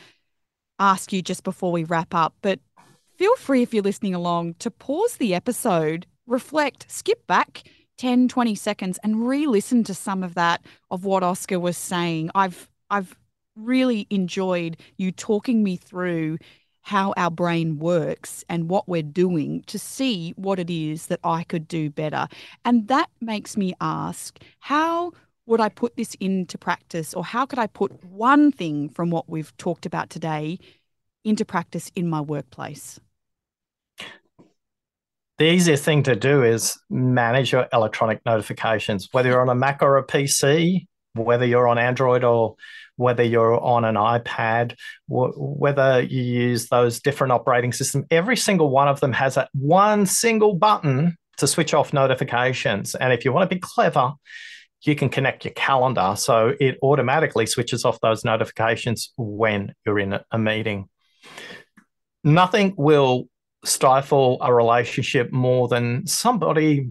ask 0.79 1.11
you 1.13 1.21
just 1.21 1.43
before 1.43 1.71
we 1.71 1.83
wrap 1.83 2.13
up. 2.13 2.35
But 2.41 2.59
feel 3.17 3.35
free 3.35 3.61
if 3.61 3.73
you're 3.73 3.83
listening 3.83 4.15
along 4.15 4.55
to 4.55 4.71
pause 4.71 5.17
the 5.17 5.33
episode, 5.33 6.05
reflect, 6.27 6.85
skip 6.89 7.25
back 7.27 7.63
10, 7.97 8.27
20 8.27 8.55
seconds 8.55 8.99
and 9.03 9.27
re-listen 9.27 9.83
to 9.85 9.93
some 9.93 10.23
of 10.23 10.35
that 10.35 10.61
of 10.91 11.05
what 11.05 11.23
Oscar 11.23 11.59
was 11.59 11.77
saying. 11.77 12.29
I've 12.35 12.69
I've 12.89 13.15
really 13.55 14.05
enjoyed 14.09 14.77
you 14.97 15.11
talking 15.11 15.63
me 15.63 15.77
through 15.77 16.37
how 16.85 17.15
our 17.17 17.31
brain 17.31 17.79
works 17.79 18.45
and 18.47 18.69
what 18.69 18.87
we're 18.87 19.01
doing 19.01 19.63
to 19.65 19.79
see 19.79 20.33
what 20.37 20.59
it 20.59 20.69
is 20.69 21.07
that 21.07 21.19
I 21.23 21.43
could 21.43 21.67
do 21.67 21.89
better. 21.89 22.27
And 22.63 22.87
that 22.89 23.09
makes 23.19 23.57
me 23.57 23.73
ask, 23.81 24.39
how 24.59 25.11
would 25.47 25.59
I 25.59 25.69
put 25.69 25.95
this 25.95 26.15
into 26.19 26.59
practice 26.59 27.15
or 27.15 27.25
how 27.25 27.47
could 27.47 27.57
I 27.57 27.65
put 27.65 28.03
one 28.03 28.51
thing 28.51 28.89
from 28.89 29.09
what 29.09 29.27
we've 29.27 29.55
talked 29.57 29.87
about 29.87 30.11
today 30.11 30.59
into 31.23 31.43
practice 31.43 31.91
in 31.95 32.07
my 32.07 32.21
workplace? 32.21 32.99
the 35.37 35.51
easiest 35.51 35.83
thing 35.83 36.01
to 36.03 36.15
do 36.15 36.43
is 36.43 36.79
manage 36.89 37.51
your 37.51 37.67
electronic 37.73 38.25
notifications, 38.25 39.09
whether 39.11 39.29
you're 39.29 39.41
on 39.41 39.49
a 39.49 39.55
Mac 39.55 39.81
or 39.81 39.97
a 39.97 40.05
PC, 40.05 40.85
whether 41.15 41.45
you're 41.45 41.67
on 41.67 41.77
Android 41.77 42.23
or 42.23 42.55
whether 42.97 43.23
you're 43.23 43.59
on 43.59 43.85
an 43.85 43.95
iPad, 43.95 44.75
whether 45.07 46.01
you 46.01 46.21
use 46.21 46.69
those 46.69 46.99
different 46.99 47.33
operating 47.33 47.73
systems. 47.73 48.05
Every 48.11 48.37
single 48.37 48.69
one 48.69 48.87
of 48.87 48.99
them 48.99 49.13
has 49.13 49.37
a 49.37 49.47
one 49.53 50.05
single 50.05 50.53
button 50.53 51.17
to 51.37 51.47
switch 51.47 51.73
off 51.73 51.93
notifications. 51.93 52.95
And 52.95 53.11
if 53.11 53.25
you 53.25 53.33
want 53.33 53.49
to 53.49 53.55
be 53.55 53.59
clever, 53.59 54.13
you 54.81 54.95
can 54.95 55.09
connect 55.09 55.45
your 55.45 55.53
calendar 55.53 56.13
so 56.15 56.53
it 56.59 56.77
automatically 56.81 57.45
switches 57.45 57.85
off 57.85 57.99
those 58.01 58.23
notifications 58.23 59.11
when 59.17 59.73
you're 59.85 59.99
in 59.99 60.19
a 60.31 60.37
meeting. 60.37 60.87
Nothing 62.23 62.73
will 62.77 63.27
stifle 63.63 64.37
a 64.41 64.53
relationship 64.53 65.31
more 65.31 65.67
than 65.67 66.05
somebody 66.07 66.89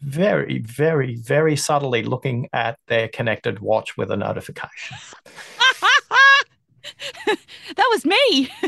very, 0.00 0.58
very, 0.58 1.16
very 1.16 1.56
subtly 1.56 2.02
looking 2.02 2.48
at 2.52 2.78
their 2.86 3.08
connected 3.08 3.60
watch 3.60 3.96
with 3.96 4.10
a 4.10 4.16
notification. 4.16 4.96
that 7.26 7.88
was 7.90 8.04
me. 8.04 8.50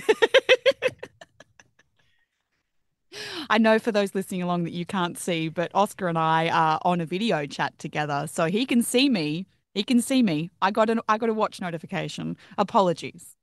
I 3.51 3.59
know 3.59 3.79
for 3.79 3.93
those 3.93 4.15
listening 4.15 4.43
along 4.43 4.65
that 4.65 4.73
you 4.73 4.85
can't 4.85 5.19
see, 5.19 5.49
but 5.49 5.71
Oscar 5.75 6.09
and 6.09 6.19
I 6.19 6.49
are 6.49 6.79
on 6.83 7.01
a 7.01 7.07
video 7.07 7.47
chat 7.47 7.79
together, 7.79 8.27
so 8.29 8.47
he 8.47 8.67
can 8.67 8.83
see 8.83 9.09
me. 9.09 9.47
He 9.75 9.83
can 9.83 10.01
see 10.01 10.23
me. 10.23 10.51
I 10.61 10.71
got 10.71 10.91
an 10.91 11.01
I 11.09 11.19
got 11.19 11.29
a 11.29 11.35
watch 11.35 11.61
notification. 11.61 12.37
Apologies. 12.57 13.38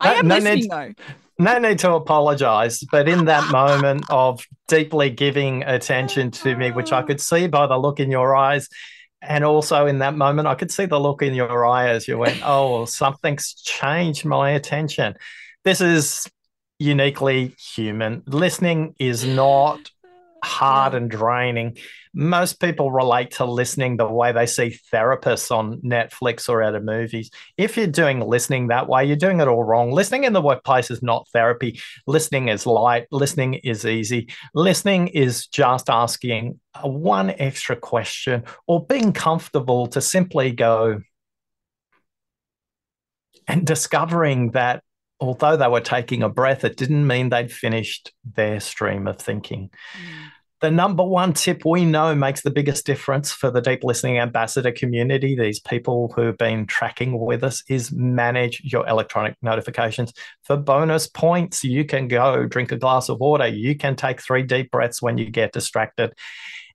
I 0.00 0.14
am 0.14 0.28
no 0.28 0.36
listening 0.36 0.60
need, 0.60 0.70
though. 0.70 0.92
No 1.38 1.58
need 1.58 1.78
to 1.80 1.92
apologize, 1.94 2.82
but 2.90 3.08
in 3.08 3.24
that 3.26 3.50
moment 3.52 4.04
of 4.10 4.44
deeply 4.68 5.10
giving 5.10 5.62
attention 5.64 6.30
to 6.30 6.56
me, 6.56 6.70
which 6.70 6.92
I 6.92 6.98
ah. 6.98 7.02
could 7.02 7.20
see 7.20 7.46
by 7.46 7.66
the 7.66 7.76
look 7.76 8.00
in 8.00 8.10
your 8.10 8.36
eyes, 8.36 8.68
and 9.22 9.44
also 9.44 9.86
in 9.86 9.98
that 9.98 10.14
moment, 10.16 10.48
I 10.48 10.54
could 10.54 10.70
see 10.70 10.86
the 10.86 11.00
look 11.00 11.22
in 11.22 11.34
your 11.34 11.66
eye 11.66 11.88
as 11.88 12.06
you 12.06 12.18
went, 12.18 12.40
"Oh, 12.44 12.84
something's 12.84 13.54
changed 13.54 14.24
my 14.24 14.50
attention." 14.50 15.14
This 15.64 15.80
is 15.80 16.30
uniquely 16.78 17.54
human. 17.74 18.22
Listening 18.26 18.94
is 18.98 19.24
not 19.24 19.90
hard 20.44 20.94
and 20.94 21.10
draining. 21.10 21.76
Most 22.12 22.60
people 22.60 22.92
relate 22.92 23.32
to 23.32 23.44
listening 23.44 23.96
the 23.96 24.06
way 24.06 24.30
they 24.30 24.46
see 24.46 24.78
therapists 24.92 25.50
on 25.50 25.80
Netflix 25.80 26.48
or 26.48 26.62
at 26.62 26.76
a 26.76 26.80
movies. 26.80 27.30
If 27.56 27.76
you're 27.76 27.88
doing 27.88 28.20
listening 28.20 28.68
that 28.68 28.88
way, 28.88 29.04
you're 29.04 29.16
doing 29.16 29.40
it 29.40 29.48
all 29.48 29.64
wrong. 29.64 29.90
Listening 29.90 30.24
in 30.24 30.32
the 30.32 30.40
workplace 30.40 30.90
is 30.90 31.02
not 31.02 31.26
therapy. 31.32 31.80
Listening 32.06 32.48
is 32.48 32.66
light. 32.66 33.06
Listening 33.10 33.54
is 33.54 33.84
easy. 33.84 34.28
Listening 34.54 35.08
is 35.08 35.48
just 35.48 35.90
asking 35.90 36.60
one 36.82 37.30
extra 37.30 37.74
question 37.74 38.44
or 38.68 38.86
being 38.86 39.12
comfortable 39.12 39.88
to 39.88 40.00
simply 40.00 40.52
go 40.52 41.00
and 43.48 43.66
discovering 43.66 44.52
that 44.52 44.84
although 45.20 45.56
they 45.56 45.68
were 45.68 45.80
taking 45.80 46.22
a 46.22 46.28
breath, 46.28 46.64
it 46.64 46.76
didn't 46.76 47.06
mean 47.06 47.28
they'd 47.28 47.52
finished 47.52 48.12
their 48.36 48.60
stream 48.60 49.06
of 49.08 49.18
thinking. 49.18 49.70
Mm 49.96 50.30
the 50.64 50.70
number 50.70 51.04
one 51.04 51.34
tip 51.34 51.62
we 51.66 51.84
know 51.84 52.14
makes 52.14 52.40
the 52.40 52.50
biggest 52.50 52.86
difference 52.86 53.30
for 53.30 53.50
the 53.50 53.60
deep 53.60 53.84
listening 53.84 54.18
ambassador 54.18 54.72
community, 54.72 55.36
these 55.36 55.60
people 55.60 56.10
who've 56.16 56.38
been 56.38 56.64
tracking 56.64 57.20
with 57.20 57.44
us, 57.44 57.62
is 57.68 57.92
manage 57.92 58.62
your 58.64 58.88
electronic 58.88 59.36
notifications. 59.42 60.14
For 60.42 60.56
bonus 60.56 61.06
points, 61.06 61.64
you 61.64 61.84
can 61.84 62.08
go 62.08 62.46
drink 62.46 62.72
a 62.72 62.78
glass 62.78 63.10
of 63.10 63.20
water. 63.20 63.46
You 63.46 63.76
can 63.76 63.94
take 63.94 64.22
three 64.22 64.42
deep 64.42 64.70
breaths 64.70 65.02
when 65.02 65.18
you 65.18 65.28
get 65.28 65.52
distracted. 65.52 66.14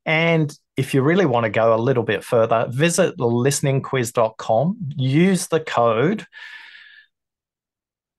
And 0.05 0.55
if 0.77 0.93
you 0.93 1.01
really 1.01 1.25
want 1.25 1.45
to 1.45 1.49
go 1.49 1.73
a 1.73 1.81
little 1.81 2.03
bit 2.03 2.23
further, 2.23 2.67
visit 2.69 3.17
listeningquiz.com, 3.17 4.77
use 4.97 5.47
the 5.47 5.61
code 5.61 6.27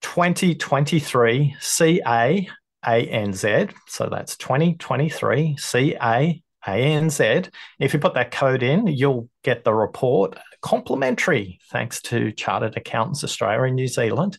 2023 0.02 1.54
CA 1.61 2.48
ANZ. 2.84 3.72
So 3.86 4.08
that's 4.10 4.36
2023 4.36 5.56
CA 5.56 6.42
ANZ. 6.66 7.50
If 7.78 7.94
you 7.94 8.00
put 8.00 8.14
that 8.14 8.30
code 8.30 8.62
in, 8.62 8.86
you'll 8.86 9.28
get 9.42 9.64
the 9.64 9.74
report 9.74 10.38
complimentary, 10.62 11.58
thanks 11.70 12.02
to 12.02 12.32
Chartered 12.32 12.76
Accountants 12.76 13.24
Australia 13.24 13.64
and 13.64 13.76
New 13.76 13.88
Zealand. 13.88 14.38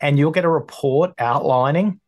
And 0.00 0.18
you'll 0.18 0.30
get 0.30 0.44
a 0.46 0.50
report 0.50 1.12
outlining 1.18 2.00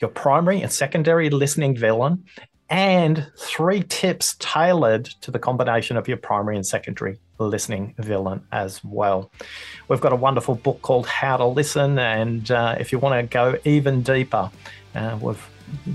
your 0.00 0.10
primary 0.10 0.62
and 0.62 0.72
secondary 0.72 1.30
listening 1.30 1.76
villain 1.76 2.24
and 2.70 3.26
three 3.38 3.82
tips 3.82 4.36
tailored 4.38 5.06
to 5.22 5.30
the 5.30 5.38
combination 5.38 5.96
of 5.96 6.06
your 6.06 6.18
primary 6.18 6.56
and 6.56 6.66
secondary 6.66 7.18
listening 7.38 7.94
villain 7.98 8.42
as 8.52 8.82
well. 8.84 9.30
We've 9.88 10.00
got 10.00 10.12
a 10.12 10.16
wonderful 10.16 10.56
book 10.56 10.82
called 10.82 11.06
How 11.06 11.36
to 11.36 11.46
Listen, 11.46 11.98
and 11.98 12.50
uh, 12.50 12.76
if 12.78 12.92
you 12.92 12.98
want 12.98 13.20
to 13.20 13.32
go 13.32 13.58
even 13.64 14.02
deeper, 14.02 14.50
uh, 14.94 15.18
we've, 15.20 15.48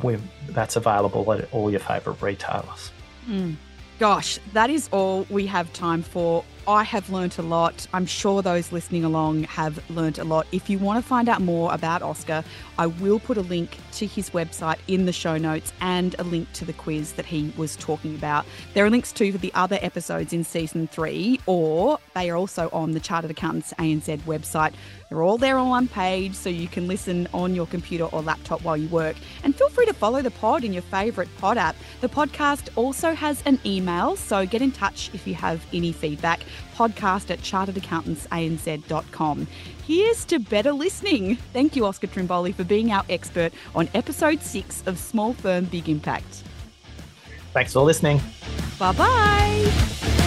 we've, 0.03 0.21
that's 0.49 0.75
available 0.75 1.31
at 1.33 1.51
all 1.53 1.69
your 1.69 1.79
favourite 1.79 2.21
retailers. 2.21 2.91
Mm. 3.27 3.55
Gosh, 3.99 4.39
that 4.53 4.69
is 4.69 4.89
all 4.91 5.27
we 5.29 5.45
have 5.47 5.71
time 5.73 6.01
for. 6.01 6.43
I 6.67 6.83
have 6.83 7.09
learnt 7.09 7.39
a 7.39 7.41
lot. 7.41 7.87
I'm 7.93 8.05
sure 8.05 8.41
those 8.41 8.71
listening 8.71 9.03
along 9.03 9.43
have 9.43 9.83
learnt 9.89 10.17
a 10.17 10.23
lot. 10.23 10.47
If 10.53 10.69
you 10.69 10.79
want 10.79 11.03
to 11.03 11.07
find 11.07 11.27
out 11.27 11.41
more 11.41 11.73
about 11.73 12.01
Oscar, 12.01 12.43
I 12.77 12.87
will 12.87 13.19
put 13.19 13.37
a 13.37 13.41
link 13.41 13.77
to 13.93 14.05
his 14.05 14.29
website 14.29 14.77
in 14.87 15.05
the 15.05 15.11
show 15.11 15.37
notes 15.37 15.73
and 15.81 16.15
a 16.19 16.23
link 16.23 16.51
to 16.53 16.65
the 16.65 16.73
quiz 16.73 17.13
that 17.13 17.25
he 17.25 17.51
was 17.57 17.75
talking 17.75 18.15
about. 18.15 18.45
There 18.73 18.85
are 18.85 18.89
links 18.89 19.11
to 19.13 19.33
the 19.33 19.53
other 19.53 19.77
episodes 19.81 20.31
in 20.31 20.43
season 20.43 20.87
three, 20.87 21.39
or 21.47 21.99
they 22.15 22.29
are 22.29 22.37
also 22.37 22.69
on 22.71 22.91
the 22.91 22.99
Chartered 22.99 23.31
Accountants 23.31 23.73
ANZ 23.77 24.21
website. 24.21 24.73
They're 25.09 25.21
all 25.21 25.37
there 25.37 25.57
on 25.57 25.69
one 25.69 25.87
page, 25.87 26.33
so 26.33 26.49
you 26.49 26.67
can 26.67 26.87
listen 26.87 27.27
on 27.33 27.53
your 27.53 27.67
computer 27.67 28.05
or 28.05 28.21
laptop 28.21 28.63
while 28.63 28.77
you 28.77 28.87
work. 28.87 29.15
And 29.43 29.55
feel 29.55 29.69
free 29.69 29.85
to 29.85 29.93
follow 29.93 30.21
the 30.21 30.31
pod 30.31 30.63
in 30.63 30.73
your 30.73 30.81
favourite 30.81 31.29
pod 31.37 31.57
app. 31.57 31.75
The 32.01 32.09
podcast 32.09 32.69
also 32.75 33.13
has 33.13 33.43
an 33.45 33.59
email, 33.65 34.15
so 34.15 34.45
get 34.45 34.61
in 34.61 34.71
touch 34.71 35.11
if 35.13 35.27
you 35.27 35.35
have 35.35 35.63
any 35.73 35.91
feedback 35.91 36.39
podcast 36.75 37.29
at 37.29 37.39
charteredaccountantsanz.com. 37.39 39.47
Here's 39.85 40.25
to 40.25 40.39
better 40.39 40.71
listening. 40.71 41.35
Thank 41.51 41.75
you, 41.75 41.85
Oscar 41.85 42.07
Trimboli, 42.07 42.55
for 42.55 42.63
being 42.63 42.91
our 42.91 43.03
expert 43.09 43.53
on 43.75 43.89
episode 43.93 44.41
six 44.41 44.81
of 44.85 44.97
Small 44.97 45.33
Firm 45.33 45.65
Big 45.65 45.89
Impact. 45.89 46.43
Thanks 47.53 47.73
for 47.73 47.81
listening. 47.81 48.21
Bye 48.79 48.93
bye. 48.93 50.22